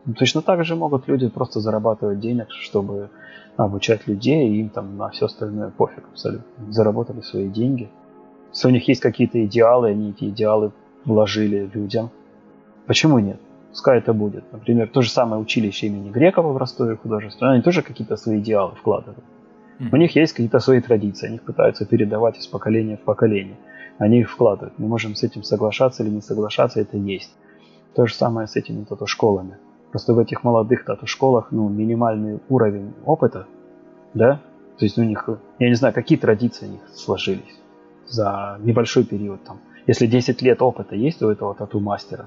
Ну, 0.07 0.15
точно 0.15 0.43
так 0.43 0.65
же 0.65 0.77
могут 0.77 1.09
люди 1.09 1.29
просто 1.29 1.61
зарабатывать 1.61 2.21
денег, 2.21 2.51
чтобы 2.51 3.09
обучать 3.57 4.07
людей, 4.07 4.49
и 4.49 4.61
им 4.61 4.69
там 4.69 4.97
на 4.97 5.09
все 5.09 5.27
остальное 5.27 5.71
пофиг 5.71 6.05
абсолютно. 6.13 6.73
Заработали 6.73 7.23
свои 7.23 7.49
деньги. 7.49 7.89
Если 8.53 8.69
у 8.69 8.71
них 8.71 8.87
есть 8.87 9.01
какие-то 9.01 9.45
идеалы, 9.45 9.89
они 9.89 10.11
эти 10.11 10.27
идеалы 10.29 10.73
вложили 11.05 11.69
людям. 11.73 12.11
Почему 12.87 13.19
нет? 13.19 13.41
Пускай 13.75 13.99
это 13.99 14.13
будет. 14.13 14.45
Например, 14.53 14.87
то 14.87 15.03
же 15.03 15.11
самое 15.11 15.43
училище 15.43 15.89
имени 15.89 16.09
Грекова 16.09 16.53
в 16.53 16.57
Ростове 16.57 16.95
художественное, 16.95 17.55
они 17.55 17.63
тоже 17.63 17.83
какие-то 17.83 18.17
свои 18.17 18.39
идеалы 18.39 18.77
вкладывают. 18.77 19.25
Mm-hmm. 19.81 19.89
У 19.91 19.97
них 19.97 20.15
есть 20.15 20.33
какие-то 20.33 20.61
свои 20.61 20.81
традиции, 20.81 21.27
они 21.27 21.37
их 21.37 21.43
пытаются 21.43 21.85
передавать 21.85 22.39
из 22.39 22.47
поколения 22.47 22.97
в 22.97 23.01
поколение. 23.01 23.57
Они 23.99 24.21
их 24.21 24.31
вкладывают. 24.31 24.79
Мы 24.79 24.87
можем 24.87 25.17
с 25.17 25.25
этим 25.25 25.43
соглашаться 25.43 26.05
или 26.05 26.11
не 26.11 26.21
соглашаться, 26.21 26.79
это 26.79 26.97
есть. 26.97 27.35
То 27.97 28.07
же 28.07 28.15
самое 28.15 28.47
с 28.47 28.55
этими 28.55 28.85
тату-школами. 28.85 29.57
Просто 29.91 30.15
в 30.15 30.21
этих 30.21 30.45
молодых 30.45 30.85
тату-школах 30.85 31.49
ну, 31.51 31.69
минимальный 31.69 32.39
уровень 32.49 32.95
опыта, 33.05 33.49
да, 34.15 34.41
то 34.79 34.85
есть 34.85 34.99
у 34.99 35.03
них, 35.03 35.29
я 35.59 35.69
не 35.69 35.75
знаю, 35.75 35.93
какие 35.93 36.17
традиции 36.17 36.69
у 36.69 36.71
них 36.71 36.81
сложились 36.95 37.61
за 38.07 38.57
небольшой 38.61 39.05
период. 39.05 39.43
Там. 39.43 39.59
Если 39.89 40.07
10 40.07 40.43
лет 40.43 40.63
опыта 40.63 40.95
есть 40.95 41.21
у 41.23 41.29
этого 41.29 41.57
тату-мастера, 41.57 42.27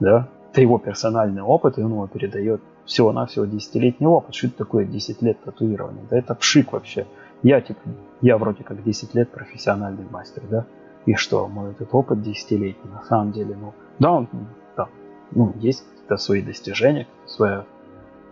да, 0.00 0.28
это 0.54 0.60
его 0.60 0.78
персональный 0.78 1.42
опыт, 1.42 1.78
и 1.78 1.82
он 1.82 1.90
его 1.90 2.06
передает 2.06 2.60
всего-навсего 2.84 3.44
десятилетний 3.44 4.06
опыт. 4.06 4.36
Что 4.36 4.46
это 4.46 4.58
такое 4.58 4.84
10 4.84 5.20
лет 5.20 5.36
татуирования? 5.42 6.04
Да 6.08 6.16
это 6.16 6.36
пшик 6.36 6.72
вообще. 6.72 7.06
Я, 7.42 7.60
типа, 7.60 7.80
я 8.20 8.38
вроде 8.38 8.62
как 8.62 8.84
10 8.84 9.16
лет 9.16 9.32
профессиональный 9.32 10.06
мастер, 10.08 10.44
да? 10.48 10.64
И 11.06 11.16
что, 11.16 11.48
мой 11.48 11.72
этот 11.72 11.92
опыт 11.92 12.22
десятилетний, 12.22 12.88
на 12.88 13.02
самом 13.02 13.32
деле, 13.32 13.56
ну, 13.60 13.74
да, 13.98 14.12
он, 14.12 14.28
да, 14.76 14.86
ну, 15.32 15.52
есть 15.56 15.84
какие-то 15.90 16.16
свои 16.18 16.40
достижения, 16.40 17.08
своя, 17.26 17.64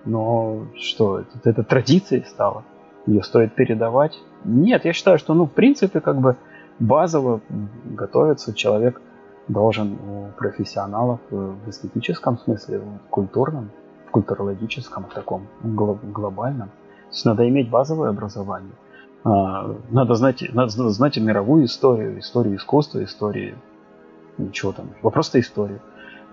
но 0.05 0.67
что, 0.77 1.19
это, 1.19 1.51
это 1.51 1.65
традицией 1.65 2.25
стало? 2.25 2.63
Ее 3.05 3.25
стоит 3.25 3.57
передавать? 3.57 4.17
Нет, 4.45 4.85
я 4.85 4.93
считаю, 4.93 5.19
что, 5.19 5.35
ну, 5.35 5.47
в 5.47 5.53
принципе, 5.53 6.01
как 6.01 6.21
бы 6.21 6.37
базово 6.79 7.41
готовится 7.85 8.55
человек 8.55 9.03
должен 9.49 9.95
у 9.95 10.29
профессионалов 10.39 11.21
в 11.31 11.69
эстетическом 11.69 12.39
смысле, 12.39 12.79
в 12.79 13.09
культурном, 13.11 13.71
в 14.07 14.11
культурологическом, 14.11 15.05
в 15.05 15.15
таком 15.15 15.47
глобальном. 15.63 16.69
То 16.69 17.15
есть 17.15 17.25
надо 17.25 17.49
иметь 17.49 17.71
базовое 17.71 18.11
образование. 18.11 18.73
А, 19.25 19.75
надо 19.91 20.15
знать, 20.15 20.43
надо 20.53 20.71
знать 20.91 21.17
мировую 21.19 21.67
историю, 21.67 22.19
историю 22.19 22.57
искусства, 22.57 23.05
историю 23.05 23.57
ничего 24.39 24.73
там, 24.73 24.91
а 25.03 25.11
просто 25.11 25.39
историю. 25.41 25.81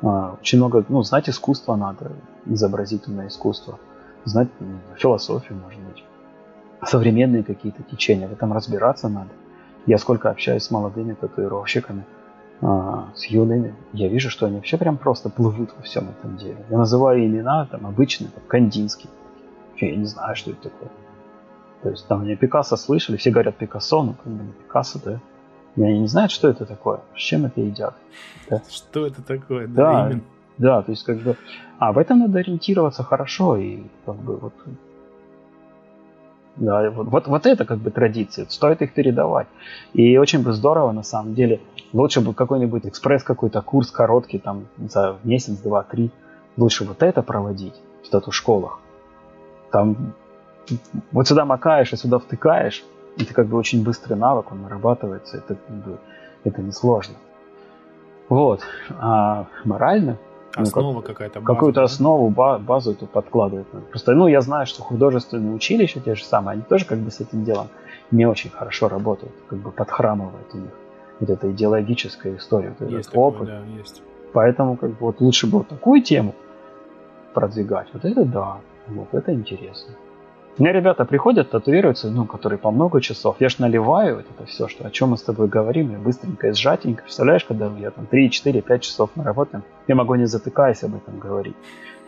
А, 0.01 0.35
очень 0.39 0.57
много, 0.57 0.85
ну, 0.89 1.03
знать 1.03 1.29
искусство 1.29 1.75
надо, 1.75 2.11
изобразительное 2.45 3.27
искусство, 3.27 3.77
знать 4.25 4.47
философию, 4.95 5.59
может 5.63 5.79
быть, 5.81 6.03
современные 6.83 7.43
какие-то 7.43 7.83
течения, 7.83 8.27
в 8.27 8.31
этом 8.31 8.53
разбираться 8.53 9.09
надо. 9.09 9.29
Я 9.85 9.97
сколько 9.97 10.29
общаюсь 10.29 10.63
с 10.63 10.71
молодыми 10.71 11.13
татуировщиками, 11.13 12.05
с 12.61 13.25
юными, 13.27 13.73
я 13.93 14.09
вижу, 14.09 14.29
что 14.29 14.45
они 14.45 14.57
вообще 14.57 14.77
прям 14.77 14.97
просто 14.97 15.29
плывут 15.29 15.69
во 15.77 15.83
всем 15.83 16.09
этом 16.09 16.37
деле. 16.37 16.57
Я 16.69 16.77
называю 16.77 17.25
имена 17.25 17.65
там 17.65 17.85
обычные, 17.85 18.29
там, 18.29 18.43
Кандинский. 18.47 19.09
Я 19.77 19.95
не 19.95 20.05
знаю, 20.05 20.35
что 20.35 20.51
это 20.51 20.63
такое. 20.63 20.89
То 21.83 21.89
есть 21.89 22.07
там 22.07 22.21
мне 22.23 22.35
Пикассо 22.35 22.75
слышали, 22.75 23.15
все 23.15 23.31
говорят 23.31 23.55
Пикассо, 23.55 24.03
ну 24.03 24.13
как 24.13 24.33
бы 24.33 24.43
не 24.43 24.51
Пикассо, 24.51 24.99
да. 25.03 25.19
И 25.75 25.83
они 25.83 25.99
не 25.99 26.07
знают, 26.07 26.31
что 26.31 26.49
это 26.49 26.65
такое, 26.65 26.99
с 27.15 27.19
чем 27.19 27.45
это 27.45 27.61
едят. 27.61 27.95
Да? 28.49 28.61
Что 28.69 29.07
это 29.07 29.21
такое, 29.21 29.67
да, 29.67 29.93
да, 29.93 30.09
именно. 30.09 30.21
да, 30.57 30.81
то 30.81 30.91
есть 30.91 31.03
как 31.03 31.19
бы, 31.19 31.37
а 31.77 31.93
в 31.93 31.97
этом 31.97 32.19
надо 32.19 32.39
ориентироваться 32.39 33.03
хорошо 33.03 33.55
и 33.55 33.83
как 34.05 34.15
бы 34.17 34.35
вот, 34.35 34.53
да, 36.57 36.89
вот, 36.89 37.07
вот, 37.07 37.27
вот 37.27 37.45
это 37.45 37.63
как 37.63 37.77
бы 37.77 37.91
традиции, 37.91 38.45
стоит 38.49 38.81
их 38.81 38.93
передавать. 38.93 39.47
И 39.93 40.17
очень 40.17 40.43
бы 40.43 40.51
здорово 40.51 40.91
на 40.91 41.03
самом 41.03 41.33
деле, 41.33 41.61
лучше 41.93 42.21
бы 42.21 42.33
какой-нибудь 42.33 42.85
экспресс 42.85 43.23
какой-то 43.23 43.61
курс 43.61 43.91
короткий, 43.91 44.39
там 44.39 44.67
за 44.77 45.17
месяц, 45.23 45.57
два, 45.57 45.83
три, 45.83 46.11
лучше 46.57 46.85
вот 46.85 47.03
это 47.03 47.21
проводить 47.21 47.75
в 48.03 48.09
тату-школах. 48.09 48.79
Там 49.71 50.13
вот 51.11 51.27
сюда 51.27 51.45
макаешь 51.45 51.93
и 51.93 51.95
сюда 51.95 52.19
втыкаешь, 52.19 52.83
это 53.17 53.33
как 53.33 53.47
бы 53.47 53.57
очень 53.57 53.83
быстрый 53.83 54.15
навык, 54.15 54.51
он 54.51 54.61
нарабатывается, 54.61 55.37
это, 55.37 55.57
это 56.43 56.61
несложно. 56.61 57.15
Вот. 58.29 58.61
А 58.99 59.47
морально, 59.65 60.17
Основа 60.55 60.93
ну, 60.93 61.01
как, 61.01 61.17
какая-то. 61.17 61.41
Какую-то 61.41 61.83
основу, 61.83 62.29
базу 62.29 62.91
эту 62.91 63.05
подкладывать. 63.05 63.67
Просто, 63.91 64.13
ну, 64.13 64.27
я 64.27 64.41
знаю, 64.41 64.65
что 64.65 64.81
художественные 64.81 65.53
училища 65.53 65.99
те 65.99 66.15
же 66.15 66.23
самые, 66.23 66.53
они 66.53 66.63
тоже 66.63 66.85
как 66.85 66.97
бы 66.97 67.11
с 67.11 67.19
этим 67.19 67.43
делом 67.43 67.67
не 68.09 68.25
очень 68.25 68.49
хорошо 68.49 68.89
работают, 68.89 69.33
как 69.47 69.59
бы 69.59 69.71
подхрамывают 69.71 70.47
у 70.53 70.57
них 70.57 70.71
вот 71.19 71.29
эта 71.29 71.51
идеологическая 71.51 72.35
история, 72.35 72.73
вот 72.79 72.89
есть 72.89 73.07
этот 73.07 73.11
такое, 73.11 73.27
опыт. 73.27 73.47
Да, 73.47 73.61
есть. 73.77 74.01
Поэтому 74.33 74.77
как 74.77 74.91
бы 74.91 74.97
вот 74.99 75.21
лучше 75.21 75.47
бы 75.47 75.59
вот 75.59 75.67
такую 75.67 76.01
тему 76.01 76.35
продвигать. 77.33 77.87
Вот 77.93 78.05
это 78.05 78.25
да, 78.25 78.57
вот 78.87 79.13
это 79.13 79.33
интересно. 79.33 79.93
У 80.57 80.61
меня 80.61 80.73
ребята 80.73 81.05
приходят, 81.05 81.51
татуируются, 81.51 82.09
ну, 82.09 82.25
которые 82.25 82.59
по 82.59 82.69
много 82.69 82.99
часов. 82.99 83.37
Я 83.39 83.47
ж 83.47 83.59
наливаю 83.59 84.17
вот 84.17 84.25
это 84.29 84.45
все, 84.45 84.67
что, 84.67 84.85
о 84.85 84.91
чем 84.91 85.11
мы 85.11 85.17
с 85.17 85.21
тобой 85.21 85.47
говорим, 85.47 85.91
я 85.91 85.97
быстренько 85.97 86.49
и 86.49 86.51
сжатенько. 86.51 87.03
Представляешь, 87.03 87.45
когда 87.45 87.71
я 87.79 87.91
там 87.91 88.05
3, 88.05 88.29
4, 88.29 88.61
5 88.61 88.81
часов 88.81 89.09
мы 89.15 89.23
работаем, 89.23 89.63
я 89.87 89.95
могу 89.95 90.15
не 90.15 90.25
затыкаясь 90.25 90.83
об 90.83 90.95
этом 90.95 91.17
говорить. 91.17 91.55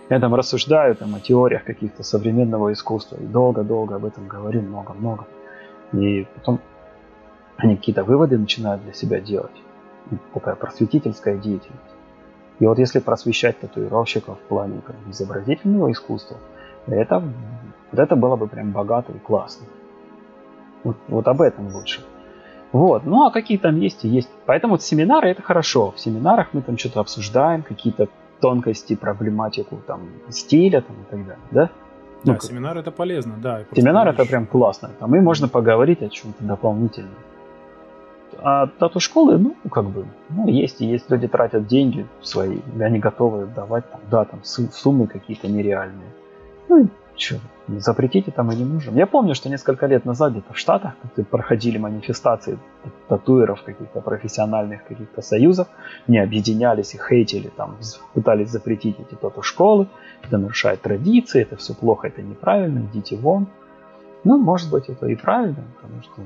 Я 0.09 0.19
там 0.19 0.35
рассуждаю 0.35 0.95
там, 0.95 1.15
о 1.15 1.21
теориях 1.21 1.63
каких-то 1.63 2.03
современного 2.03 2.73
искусства. 2.73 3.15
И 3.21 3.25
долго-долго 3.25 3.95
об 3.95 4.03
этом 4.03 4.27
говорю, 4.27 4.61
много-много. 4.63 5.25
И 5.93 6.27
потом 6.35 6.59
они 7.61 7.75
какие-то 7.75 8.03
выводы 8.03 8.37
начинают 8.37 8.83
для 8.83 8.93
себя 8.93 9.19
делать. 9.19 9.51
Такая 10.33 10.55
просветительская 10.55 11.37
деятельность. 11.37 11.79
И 12.59 12.65
вот 12.65 12.79
если 12.79 12.99
просвещать 12.99 13.59
татуировщиков 13.59 14.37
в 14.37 14.41
плане 14.47 14.81
как, 14.85 14.95
изобразительного 15.09 15.91
искусства, 15.91 16.37
это 16.87 17.23
вот 17.91 17.99
это 17.99 18.15
было 18.15 18.35
бы 18.35 18.47
прям 18.47 18.71
богато 18.71 19.11
и 19.13 19.19
классно. 19.19 19.65
Вот, 20.83 20.97
вот 21.07 21.27
об 21.27 21.41
этом 21.41 21.73
лучше. 21.73 22.01
Вот. 22.71 23.05
Ну, 23.05 23.25
а 23.25 23.31
какие 23.31 23.57
там 23.57 23.79
есть 23.79 24.05
и 24.05 24.07
есть. 24.07 24.29
Поэтому 24.45 24.73
вот 24.73 24.81
семинары 24.81 25.29
это 25.29 25.41
хорошо. 25.41 25.91
В 25.91 25.99
семинарах 25.99 26.47
мы 26.53 26.61
там 26.61 26.77
что-то 26.77 27.01
обсуждаем, 27.01 27.63
какие-то 27.63 28.07
тонкости, 28.39 28.95
проблематику 28.95 29.81
там 29.85 30.09
стиля 30.29 30.81
там, 30.81 30.95
и 30.95 31.11
так 31.11 31.19
далее, 31.19 31.45
да? 31.51 31.69
Да, 32.23 32.33
ну, 32.33 32.39
семинар 32.39 32.77
это 32.77 32.91
полезно, 32.91 33.35
да. 33.37 33.63
Семинар 33.75 34.07
это 34.07 34.25
прям 34.25 34.45
классно. 34.45 34.89
Там 34.99 35.15
и 35.15 35.19
можно 35.19 35.47
поговорить 35.47 36.01
о 36.01 36.09
чем-то 36.09 36.43
дополнительном. 36.43 37.13
А 38.39 38.67
тату-школы, 38.67 39.37
ну, 39.37 39.55
как 39.69 39.85
бы, 39.85 40.05
ну, 40.29 40.47
есть 40.47 40.81
и 40.81 40.85
есть. 40.85 41.09
Люди 41.09 41.27
тратят 41.27 41.67
деньги 41.67 42.05
свои, 42.21 42.59
и 42.77 42.81
они 42.81 42.99
готовы 42.99 43.45
давать, 43.45 43.89
там, 43.89 44.01
да, 44.09 44.25
там, 44.25 44.41
суммы 44.43 45.07
какие-то 45.07 45.47
нереальные. 45.47 46.09
Ну, 46.69 46.89
что, 47.17 47.35
запретить 47.67 48.27
это 48.27 48.43
мы 48.43 48.55
не 48.55 48.63
можем. 48.63 48.95
Я 48.95 49.05
помню, 49.05 49.35
что 49.35 49.49
несколько 49.49 49.85
лет 49.85 50.05
назад 50.05 50.31
где-то 50.31 50.53
в 50.53 50.57
Штатах 50.57 50.93
проходили 51.29 51.77
манифестации 51.77 52.57
татуиров 53.07 53.61
каких-то 53.63 54.01
профессиональных 54.01 54.83
каких-то 54.85 55.21
союзов, 55.21 55.67
не 56.07 56.19
объединялись 56.19 56.95
и 56.95 56.97
хейтили, 56.97 57.51
там, 57.55 57.77
пытались 58.13 58.49
запретить 58.49 58.99
эти 58.99 59.15
тату-школы, 59.15 59.87
это 60.23 60.37
нарушает 60.37 60.81
традиции, 60.81 61.41
это 61.41 61.57
все 61.57 61.73
плохо, 61.73 62.07
это 62.07 62.21
неправильно, 62.21 62.79
идите 62.79 63.17
вон. 63.17 63.47
Ну, 64.23 64.37
может 64.37 64.71
быть, 64.71 64.89
это 64.89 65.07
и 65.07 65.15
правильно, 65.15 65.63
потому 65.75 66.01
что, 66.03 66.21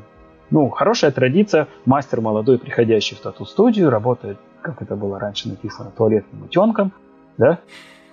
ну, 0.51 0.69
хорошая 0.69 1.11
традиция, 1.11 1.67
мастер 1.85 2.21
молодой, 2.21 2.57
приходящий 2.57 3.15
в 3.15 3.21
тату-студию, 3.21 3.89
работает, 3.89 4.37
как 4.61 4.81
это 4.81 4.95
было 4.95 5.19
раньше 5.19 5.49
написано, 5.49 5.91
туалетным 5.95 6.43
утенком, 6.43 6.91
да, 7.37 7.59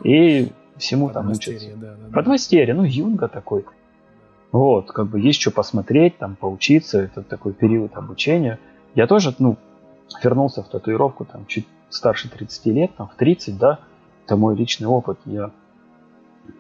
и 0.03 0.51
всему 0.77 1.11
там 1.11 1.31
учатся. 1.31 1.71
Да, 1.77 1.95
да, 1.95 2.15
Подмастерье, 2.15 2.75
ну, 2.75 2.85
юнга 2.85 3.29
такой. 3.29 3.65
Вот, 4.51 4.93
как 4.93 5.09
бы 5.09 5.19
есть 5.21 5.41
что 5.41 5.51
посмотреть, 5.51 6.19
там, 6.19 6.37
поучиться, 6.37 7.01
это 7.01 7.23
такой 7.23 7.53
период 7.53 7.97
обучения. 7.97 8.59
Я 8.95 9.07
тоже, 9.07 9.35
ну, 9.39 9.57
вернулся 10.23 10.63
в 10.63 10.69
татуировку 10.69 11.25
там 11.25 11.47
чуть 11.47 11.67
старше 11.89 12.29
30 12.31 12.67
лет, 12.67 12.91
там 12.97 13.09
в 13.09 13.15
30, 13.15 13.59
да, 13.59 13.79
это 14.27 14.37
мой 14.37 14.55
личный 14.57 14.87
опыт. 14.87 15.19
Я, 15.25 15.51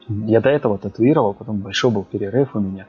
я 0.08 0.40
до 0.40 0.48
этого 0.48 0.78
татуировал, 0.78 1.34
потом 1.34 1.58
большой 1.58 1.90
был 1.90 2.04
перерыв 2.04 2.54
у 2.54 2.60
меня. 2.60 2.86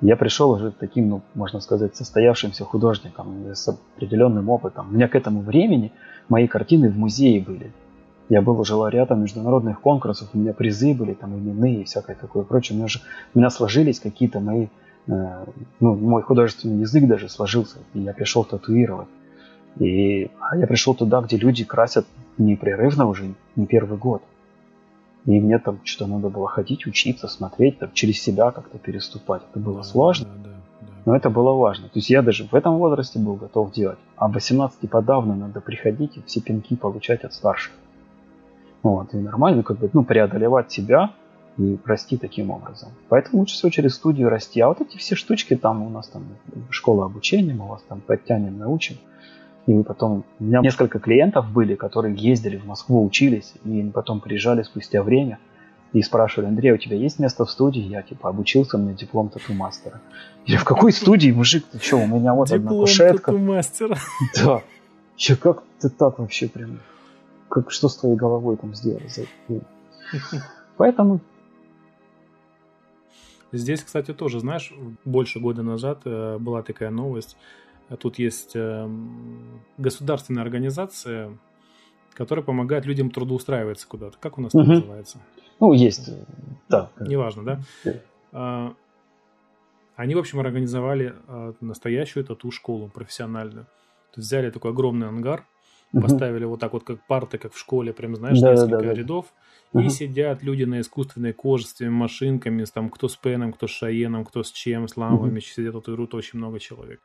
Я 0.00 0.16
пришел 0.16 0.50
уже 0.50 0.70
таким, 0.70 1.08
ну, 1.08 1.22
можно 1.34 1.60
сказать, 1.60 1.96
состоявшимся 1.96 2.64
художником 2.64 3.46
с 3.54 3.68
определенным 3.68 4.48
опытом. 4.50 4.88
У 4.88 4.92
меня 4.92 5.08
к 5.08 5.14
этому 5.14 5.40
времени 5.40 5.92
мои 6.28 6.46
картины 6.46 6.90
в 6.90 6.98
музее 6.98 7.40
были. 7.40 7.72
Я 8.28 8.40
был 8.42 8.58
уже 8.58 8.74
лауреатом 8.74 9.22
международных 9.22 9.80
конкурсов, 9.80 10.30
у 10.32 10.38
меня 10.38 10.52
призы 10.52 10.94
были, 10.94 11.12
там 11.12 11.34
именные 11.34 11.82
и 11.82 11.84
всякое 11.84 12.16
такое 12.16 12.42
прочее. 12.42 12.76
У 12.76 12.78
меня, 12.78 12.88
же, 12.88 13.00
у 13.34 13.38
меня 13.38 13.50
сложились 13.50 14.00
какие-то 14.00 14.40
мои, 14.40 14.68
э, 15.06 15.44
ну, 15.80 15.94
мой 15.94 16.22
художественный 16.22 16.80
язык 16.80 17.06
даже 17.06 17.28
сложился, 17.28 17.78
и 17.92 18.00
я 18.00 18.14
пришел 18.14 18.44
татуировать. 18.44 19.08
И 19.78 20.30
а 20.40 20.56
я 20.56 20.66
пришел 20.66 20.94
туда, 20.94 21.20
где 21.20 21.36
люди 21.36 21.64
красят 21.64 22.06
непрерывно 22.38 23.06
уже 23.06 23.34
не 23.56 23.66
первый 23.66 23.98
год. 23.98 24.22
И 25.26 25.40
мне 25.40 25.58
там 25.58 25.80
что-то 25.84 26.10
надо 26.10 26.28
было 26.28 26.48
ходить, 26.48 26.86
учиться, 26.86 27.28
смотреть, 27.28 27.78
там, 27.78 27.90
через 27.94 28.20
себя 28.20 28.50
как-то 28.50 28.78
переступать. 28.78 29.42
Это 29.50 29.58
было 29.58 29.78
да, 29.78 29.82
сложно, 29.82 30.26
да, 30.26 30.50
да, 30.50 30.56
да. 30.82 30.86
но 31.06 31.16
это 31.16 31.30
было 31.30 31.52
важно. 31.52 31.86
То 31.88 31.98
есть 31.98 32.10
я 32.10 32.20
даже 32.20 32.44
в 32.44 32.54
этом 32.54 32.76
возрасте 32.76 33.18
был 33.18 33.34
готов 33.36 33.72
делать. 33.72 33.98
А 34.16 34.28
в 34.28 34.32
18 34.32 34.90
подавно 34.90 35.34
надо 35.34 35.60
приходить 35.60 36.18
и 36.18 36.22
все 36.26 36.40
пинки 36.40 36.76
получать 36.76 37.24
от 37.24 37.32
старших. 37.32 37.72
Вот, 38.82 39.14
и 39.14 39.16
нормально 39.16 39.62
как 39.62 39.78
бы, 39.78 39.88
ну, 39.94 40.04
преодолевать 40.04 40.70
себя 40.70 41.10
и 41.56 41.78
расти 41.86 42.18
таким 42.18 42.50
образом. 42.50 42.90
Поэтому 43.08 43.40
лучше 43.40 43.54
всего 43.54 43.70
через 43.70 43.94
студию 43.94 44.28
расти. 44.28 44.60
А 44.60 44.68
вот 44.68 44.82
эти 44.82 44.98
все 44.98 45.14
штучки 45.14 45.56
там 45.56 45.82
у 45.82 45.88
нас 45.88 46.08
там 46.08 46.24
школа 46.68 47.06
обучения, 47.06 47.54
мы 47.54 47.66
вас 47.66 47.82
там 47.88 48.02
подтянем, 48.02 48.58
научим. 48.58 48.96
И 49.66 49.82
потом... 49.82 50.24
У 50.38 50.44
меня 50.44 50.60
несколько 50.60 50.98
клиентов 50.98 51.50
были, 51.50 51.74
которые 51.74 52.14
ездили 52.14 52.56
в 52.56 52.66
Москву, 52.66 53.04
учились, 53.04 53.54
и 53.64 53.82
потом 53.92 54.20
приезжали 54.20 54.62
спустя 54.62 55.02
время 55.02 55.38
и 55.92 56.02
спрашивали, 56.02 56.48
Андрей, 56.48 56.72
у 56.72 56.76
тебя 56.76 56.96
есть 56.96 57.18
место 57.18 57.44
в 57.44 57.50
студии? 57.50 57.80
Я 57.80 58.02
типа 58.02 58.28
обучился, 58.28 58.76
меня 58.76 58.94
диплом 58.94 59.28
тату-мастера. 59.28 60.00
Я 60.44 60.58
в 60.58 60.64
какой 60.64 60.92
студии, 60.92 61.30
мужик, 61.30 61.64
ты 61.70 61.78
что, 61.78 61.96
у 61.96 62.06
меня 62.06 62.34
вот 62.34 62.48
диплом 62.48 62.66
одна 62.66 62.80
кушетка. 62.80 63.32
тату-мастера. 63.32 63.96
Да. 64.44 64.62
Я 65.16 65.36
как 65.36 65.62
ты 65.80 65.88
так 65.88 66.18
вообще 66.18 66.48
прям... 66.48 66.80
Как, 67.48 67.70
что 67.70 67.88
с 67.88 67.96
твоей 67.96 68.16
головой 68.16 68.56
там 68.56 68.74
сделать? 68.74 69.28
Поэтому 70.76 71.20
Здесь, 73.54 73.84
кстати, 73.84 74.12
тоже, 74.12 74.40
знаешь, 74.40 74.72
больше 75.04 75.38
года 75.38 75.62
назад 75.62 76.00
э, 76.06 76.38
была 76.38 76.62
такая 76.62 76.90
новость. 76.90 77.36
А 77.88 77.96
тут 77.96 78.18
есть 78.18 78.52
эм, 78.54 79.60
государственная 79.76 80.42
организация, 80.42 81.36
которая 82.14 82.44
помогает 82.44 82.86
людям 82.86 83.10
трудоустраиваться 83.10 83.86
куда-то. 83.86 84.16
Как 84.18 84.38
у 84.38 84.40
нас 84.40 84.54
это 84.54 84.64
называется? 84.64 85.18
Ну, 85.60 85.72
есть, 85.72 86.10
да. 86.68 86.90
Неважно, 87.00 87.44
да? 87.44 87.60
Yeah. 87.84 88.74
Они, 89.96 90.14
в 90.14 90.18
общем, 90.18 90.40
организовали 90.40 91.14
а, 91.28 91.54
настоящую 91.60 92.24
тату-школу 92.24 92.88
профессиональную. 92.88 93.66
То 94.12 94.20
есть 94.20 94.28
взяли 94.28 94.50
такой 94.50 94.72
огромный 94.72 95.06
ангар, 95.06 95.46
поставили 95.92 96.44
вот 96.44 96.58
так 96.60 96.72
вот, 96.72 96.82
как 96.82 97.06
парты, 97.06 97.38
как 97.38 97.52
в 97.52 97.58
школе, 97.58 97.92
прям, 97.92 98.16
знаешь, 98.16 98.40
да, 98.40 98.52
несколько 98.52 98.78
да, 98.78 98.82
да, 98.82 98.94
рядов, 98.94 99.32
да. 99.72 99.82
и 99.84 99.88
сидят 99.88 100.42
люди 100.42 100.64
на 100.64 100.80
искусственной 100.80 101.32
коже 101.32 101.66
с 101.66 101.80
машинками, 101.80 102.64
там, 102.64 102.90
кто 102.90 103.08
с 103.08 103.16
пеном, 103.16 103.52
кто 103.52 103.68
с 103.68 103.70
шаеном, 103.70 104.24
кто 104.24 104.42
с 104.42 104.50
чем, 104.50 104.88
с 104.88 104.96
лампами, 104.96 105.38
uh 105.38 105.42
сидят 105.42 105.74
татуируют 105.74 106.14
очень 106.14 106.38
много 106.38 106.58
человек. 106.58 107.00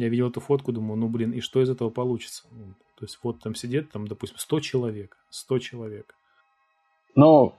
Я 0.00 0.08
видел 0.08 0.28
эту 0.30 0.40
фотку, 0.40 0.72
думаю, 0.72 0.96
ну, 0.96 1.08
блин, 1.08 1.32
и 1.32 1.40
что 1.40 1.60
из 1.60 1.68
этого 1.68 1.90
получится? 1.90 2.44
Ну, 2.52 2.72
то 2.94 3.04
есть 3.04 3.18
вот 3.22 3.40
там 3.40 3.54
сидит, 3.54 3.92
там, 3.92 4.08
допустим, 4.08 4.38
100 4.38 4.60
человек, 4.60 5.18
100 5.28 5.58
человек. 5.58 6.14
Но 7.14 7.58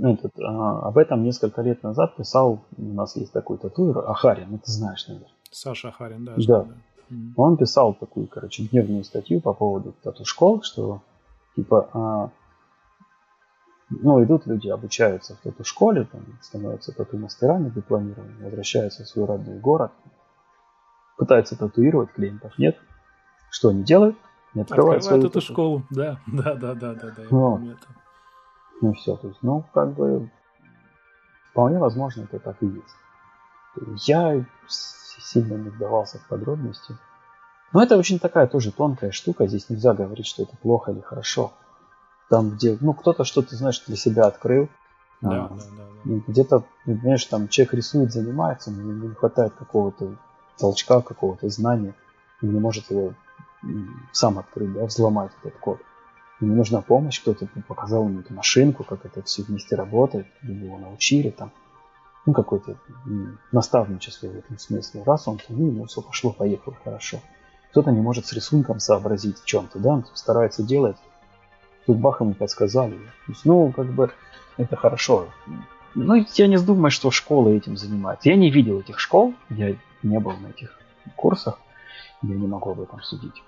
этот, 0.00 0.32
а, 0.40 0.88
об 0.88 0.96
этом 0.96 1.22
несколько 1.22 1.60
лет 1.60 1.82
назад 1.82 2.16
писал, 2.16 2.64
у 2.78 2.82
нас 2.82 3.14
есть 3.16 3.32
такой 3.32 3.58
татуир, 3.58 3.98
Ахарин, 4.08 4.46
ну 4.52 4.58
ты 4.58 4.72
знаешь, 4.72 5.06
наверное. 5.06 5.28
Саша 5.50 5.88
Ахарин, 5.88 6.24
да. 6.24 6.34
Да. 6.38 6.62
да. 6.62 6.74
Он 7.36 7.58
писал 7.58 7.92
такую, 7.92 8.26
короче, 8.26 8.62
дневную 8.62 9.04
статью 9.04 9.42
по 9.42 9.52
поводу 9.52 9.94
тату-школ, 10.02 10.62
что 10.62 11.02
типа, 11.56 11.90
а, 11.92 12.30
ну, 13.90 14.24
идут 14.24 14.46
люди, 14.46 14.68
обучаются 14.68 15.34
в 15.34 15.40
тату-школе, 15.40 16.08
там, 16.10 16.22
становятся 16.40 16.92
тату-мастерами 16.92 17.68
дипломированными, 17.68 18.44
возвращаются 18.44 19.04
в 19.04 19.08
свой 19.08 19.26
родной 19.26 19.58
город, 19.58 19.92
пытаются 21.16 21.56
татуировать 21.56 22.12
клиентов. 22.12 22.58
Нет. 22.58 22.78
Что 23.50 23.68
они 23.68 23.82
делают? 23.82 24.16
Не 24.54 24.62
открывают, 24.62 25.02
открывают 25.02 25.24
эту 25.24 25.40
тату. 25.40 25.52
школу. 25.52 25.82
Да, 25.90 26.18
да, 26.26 26.54
да, 26.54 26.74
да, 26.74 26.94
да, 26.94 27.10
да. 27.16 27.22
Вот. 27.30 27.60
Ну 28.80 28.92
все, 28.94 29.16
то 29.16 29.28
есть, 29.28 29.38
ну, 29.42 29.64
как 29.72 29.94
бы 29.94 30.30
вполне 31.50 31.78
возможно, 31.78 32.22
это 32.22 32.38
так 32.38 32.56
и 32.62 32.66
есть. 32.66 34.06
Я 34.06 34.44
сильно 34.66 35.54
не 35.54 35.70
вдавался 35.70 36.18
в 36.18 36.26
подробности. 36.28 36.96
Но 37.72 37.82
это 37.82 37.96
очень 37.96 38.18
такая 38.18 38.46
тоже 38.46 38.72
тонкая 38.72 39.12
штука. 39.12 39.46
Здесь 39.46 39.70
нельзя 39.70 39.94
говорить, 39.94 40.26
что 40.26 40.42
это 40.42 40.56
плохо 40.56 40.90
или 40.90 41.00
хорошо. 41.00 41.52
Там, 42.28 42.50
где, 42.50 42.76
ну, 42.80 42.92
кто-то 42.92 43.24
что-то, 43.24 43.56
знаешь, 43.56 43.82
для 43.86 43.96
себя 43.96 44.26
открыл. 44.26 44.68
Да, 45.20 45.46
а, 45.46 45.48
да, 45.48 45.54
да, 45.56 45.84
да. 46.04 46.20
Где-то, 46.26 46.64
знаешь, 46.84 47.24
там 47.26 47.48
человек 47.48 47.74
рисует, 47.74 48.12
занимается, 48.12 48.70
но 48.70 48.92
не 48.92 49.14
хватает 49.14 49.54
какого-то 49.54 50.16
толчка 50.58 51.00
какого-то 51.00 51.48
знания, 51.48 51.94
и 52.40 52.46
не 52.46 52.60
может 52.60 52.90
его 52.90 53.14
сам 54.12 54.38
открыть, 54.38 54.72
да, 54.72 54.84
взломать 54.86 55.32
этот 55.42 55.58
код. 55.58 55.80
Ему 56.40 56.56
нужна 56.56 56.80
помощь, 56.80 57.20
кто-то 57.20 57.46
показал 57.68 58.08
ему 58.08 58.20
эту 58.20 58.34
машинку, 58.34 58.82
как 58.82 59.06
это 59.06 59.22
все 59.22 59.42
вместе 59.42 59.76
работает, 59.76 60.26
его 60.42 60.78
научили 60.78 61.30
там. 61.30 61.52
Ну, 62.24 62.32
какое-то 62.34 62.76
наставничество 63.50 64.28
в 64.28 64.36
этом 64.36 64.58
смысле. 64.58 65.02
Раз 65.04 65.26
он, 65.26 65.40
ну, 65.48 65.66
ему 65.66 65.86
все 65.86 66.02
пошло, 66.02 66.30
поехало 66.30 66.76
хорошо. 66.84 67.20
Кто-то 67.70 67.90
не 67.90 68.00
может 68.00 68.26
с 68.26 68.32
рисунком 68.32 68.78
сообразить 68.80 69.40
в 69.40 69.44
чем-то, 69.44 69.78
да, 69.78 69.90
он 69.90 70.04
старается 70.14 70.62
делать. 70.62 70.96
Тут 71.86 71.98
бах 71.98 72.20
ему 72.20 72.34
подсказали. 72.34 72.96
Ну, 73.44 73.72
как 73.72 73.86
бы, 73.86 74.12
это 74.56 74.76
хорошо. 74.76 75.28
Ну, 75.94 76.24
я 76.34 76.46
не 76.46 76.58
думаю, 76.58 76.90
что 76.90 77.10
школы 77.10 77.56
этим 77.56 77.76
занимаются. 77.76 78.28
Я 78.28 78.36
не 78.36 78.50
видел 78.50 78.80
этих 78.80 79.00
школ, 79.00 79.34
я 79.50 79.76
не 80.02 80.18
был 80.18 80.32
на 80.36 80.48
этих 80.48 80.78
курсах, 81.16 81.58
я 82.22 82.34
не 82.34 82.46
могу 82.46 82.70
об 82.70 82.80
этом 82.80 83.02
судить. 83.02 83.42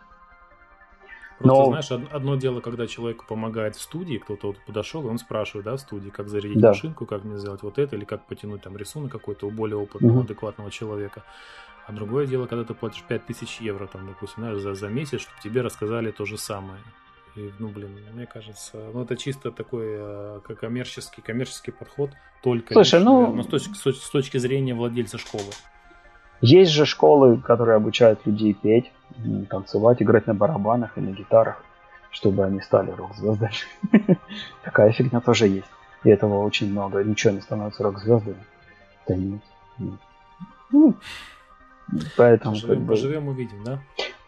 Просто, 1.39 1.59
Но... 1.59 1.67
знаешь, 1.67 1.91
одно 2.13 2.37
дело, 2.37 2.61
когда 2.61 2.87
человеку 2.87 3.25
помогает 3.27 3.75
в 3.75 3.81
студии, 3.81 4.19
кто-то 4.19 4.49
вот 4.49 4.57
подошел, 4.67 5.05
и 5.05 5.11
он 5.11 5.19
спрашивает, 5.19 5.65
да, 5.65 5.77
в 5.77 5.81
студии, 5.81 6.11
как 6.11 6.29
зарядить 6.29 6.61
да. 6.61 6.69
машинку, 6.69 7.07
как 7.07 7.25
мне 7.25 7.39
сделать 7.39 7.63
вот 7.63 7.79
это, 7.79 7.97
или 7.97 8.05
как 8.05 8.25
потянуть 8.27 8.63
там 8.63 8.77
рисунок 8.77 9.11
какой-то 9.11 9.47
у 9.47 9.51
более 9.51 9.77
опытного, 9.77 10.13
угу. 10.13 10.21
адекватного 10.21 10.71
человека. 10.71 11.25
А 11.87 11.93
другое 11.93 12.27
дело, 12.27 12.47
когда 12.47 12.65
ты 12.65 12.73
платишь 12.73 13.03
5000 13.03 13.61
евро, 13.61 13.87
там, 13.87 14.07
допустим, 14.07 14.45
знаешь, 14.45 14.59
за, 14.59 14.75
за 14.75 14.89
месяц, 14.89 15.21
чтобы 15.21 15.37
тебе 15.43 15.61
рассказали 15.61 16.13
то 16.13 16.25
же 16.25 16.39
самое. 16.39 16.81
И, 17.35 17.53
ну, 17.59 17.69
блин, 17.69 17.99
мне 18.13 18.27
кажется, 18.27 18.91
ну, 18.93 19.03
это 19.03 19.17
чисто 19.17 19.51
такой 19.51 19.87
э, 19.87 20.41
коммерческий, 20.59 21.21
коммерческий 21.21 21.73
подход, 21.73 22.11
только 22.43 22.75
Слушай, 22.75 23.01
лишь, 23.01 23.05
ну... 23.05 23.43
с 23.43 23.47
точки, 23.47 23.91
с 23.91 24.11
точки 24.11 24.39
зрения 24.39 24.73
владельца 24.73 25.19
школы. 25.19 25.51
Есть 26.41 26.73
же 26.73 26.85
школы, 26.85 27.39
которые 27.39 27.77
обучают 27.77 28.27
людей 28.27 28.55
петь, 28.55 28.91
танцевать, 29.49 30.03
играть 30.03 30.27
на 30.27 30.35
барабанах 30.35 30.99
и 30.99 31.01
на 31.01 31.11
гитарах, 31.11 31.63
чтобы 32.11 32.45
они 32.45 32.61
стали 32.61 32.91
рок-звездами. 32.91 33.53
Такая 34.65 34.93
фигня 34.93 35.21
тоже 35.21 35.47
есть. 35.49 35.69
И 36.05 36.11
этого 36.11 36.45
очень 36.45 36.71
много. 36.71 37.03
Ничего 37.03 37.33
не 37.33 37.41
становится 37.41 37.83
рок-звездами. 37.83 38.45
Да 39.09 39.15
нет. 39.15 39.41
Ну, 40.71 40.95
поэтому 42.17 42.55
поживем, 42.55 42.75
как 42.75 42.85
бы... 42.85 42.93
поживем 42.93 43.29
увидим, 43.29 43.65
да? 43.65 43.79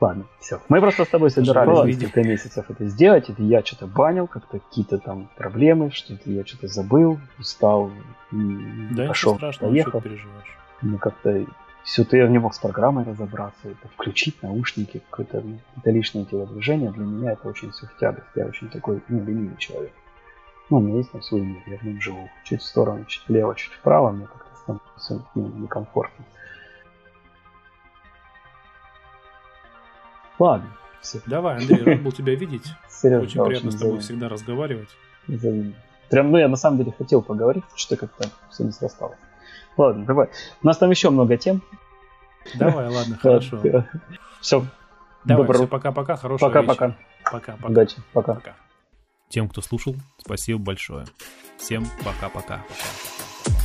Ладно, 0.00 0.24
все. 0.40 0.60
Мы 0.68 0.80
просто 0.80 1.04
с 1.04 1.08
тобой 1.08 1.30
собирались 1.30 1.96
несколько 1.96 2.22
месяцев 2.22 2.66
это 2.70 2.84
сделать. 2.86 3.30
Это 3.30 3.42
я 3.42 3.64
что-то 3.64 3.86
банил, 3.86 4.26
как-то 4.26 4.58
какие-то 4.58 4.98
там 4.98 5.28
проблемы, 5.36 5.90
что-то 5.90 6.30
я 6.30 6.44
что-то 6.44 6.68
забыл, 6.68 7.18
устал, 7.38 7.90
да, 8.30 9.08
пошел, 9.08 9.36
страшно, 9.36 9.68
поехал. 9.68 10.00
переживаешь. 10.00 10.58
Мы 10.82 10.98
как-то 10.98 11.46
все-то 11.86 12.16
я 12.16 12.26
не 12.26 12.38
мог 12.38 12.52
с 12.52 12.58
программой 12.58 13.04
разобраться, 13.04 13.68
это 13.68 13.86
включить 13.86 14.42
наушники, 14.42 15.00
какое-то 15.08 15.44
это 15.76 15.90
лишнее 15.92 16.26
телодвижение, 16.26 16.90
для 16.90 17.04
меня 17.04 17.32
это 17.32 17.48
очень 17.48 17.70
все 17.70 17.86
в 17.86 17.96
тягость. 17.96 18.26
Я 18.34 18.46
очень 18.46 18.68
такой, 18.68 19.00
ну, 19.08 19.24
ленивый 19.24 19.56
человек. 19.56 19.92
Ну, 20.68 20.78
у 20.78 20.80
меня 20.80 20.96
есть 20.96 21.12
там 21.12 21.22
свой 21.22 21.42
мир, 21.42 21.62
я 21.66 21.78
в 21.78 21.84
нем 21.84 22.00
живу. 22.00 22.28
Чуть 22.42 22.60
в 22.60 22.66
сторону, 22.66 23.04
чуть 23.04 23.28
влево, 23.28 23.54
чуть 23.54 23.72
вправо, 23.72 24.10
мне 24.10 24.26
как-то 24.26 24.56
становится 24.56 25.24
ну, 25.36 25.46
некомфортно. 25.46 26.24
Ладно. 30.40 30.68
Все. 31.00 31.20
Давай, 31.24 31.58
Андрей, 31.58 31.84
рад 31.84 32.02
был 32.02 32.10
тебя 32.10 32.34
видеть. 32.34 32.66
Серьезно, 32.88 33.26
очень 33.26 33.44
приятно 33.44 33.68
очень 33.68 33.78
с 33.78 33.80
тобой 33.80 34.00
всегда 34.00 34.28
разговаривать. 34.28 34.88
Прям, 36.10 36.32
ну, 36.32 36.38
я 36.38 36.48
на 36.48 36.56
самом 36.56 36.78
деле 36.78 36.92
хотел 36.98 37.22
поговорить, 37.22 37.64
что 37.76 37.96
как-то 37.96 38.28
все 38.50 38.64
не 38.64 38.72
срасталось. 38.72 39.18
Ладно, 39.76 40.04
давай. 40.04 40.28
У 40.62 40.66
нас 40.66 40.78
там 40.78 40.90
еще 40.90 41.10
много 41.10 41.36
тем. 41.36 41.62
Давай, 42.54 42.88
ладно, 42.88 43.16
хорошо. 43.22 43.60
Все. 44.40 44.64
Давай, 45.24 45.44
Добро. 45.44 45.58
все, 45.58 45.66
пока-пока, 45.66 46.16
хорошего 46.16 46.48
Пока-пока. 46.48 46.96
Пока-пока. 47.24 47.68
Удачи. 47.68 47.96
Пока. 48.12 48.34
Пока. 48.34 48.54
Тем, 49.28 49.48
кто 49.48 49.60
слушал, 49.60 49.96
спасибо 50.18 50.60
большое. 50.60 51.06
Всем 51.58 51.84
пока-пока. 52.04 52.62
Пока. 53.44 53.55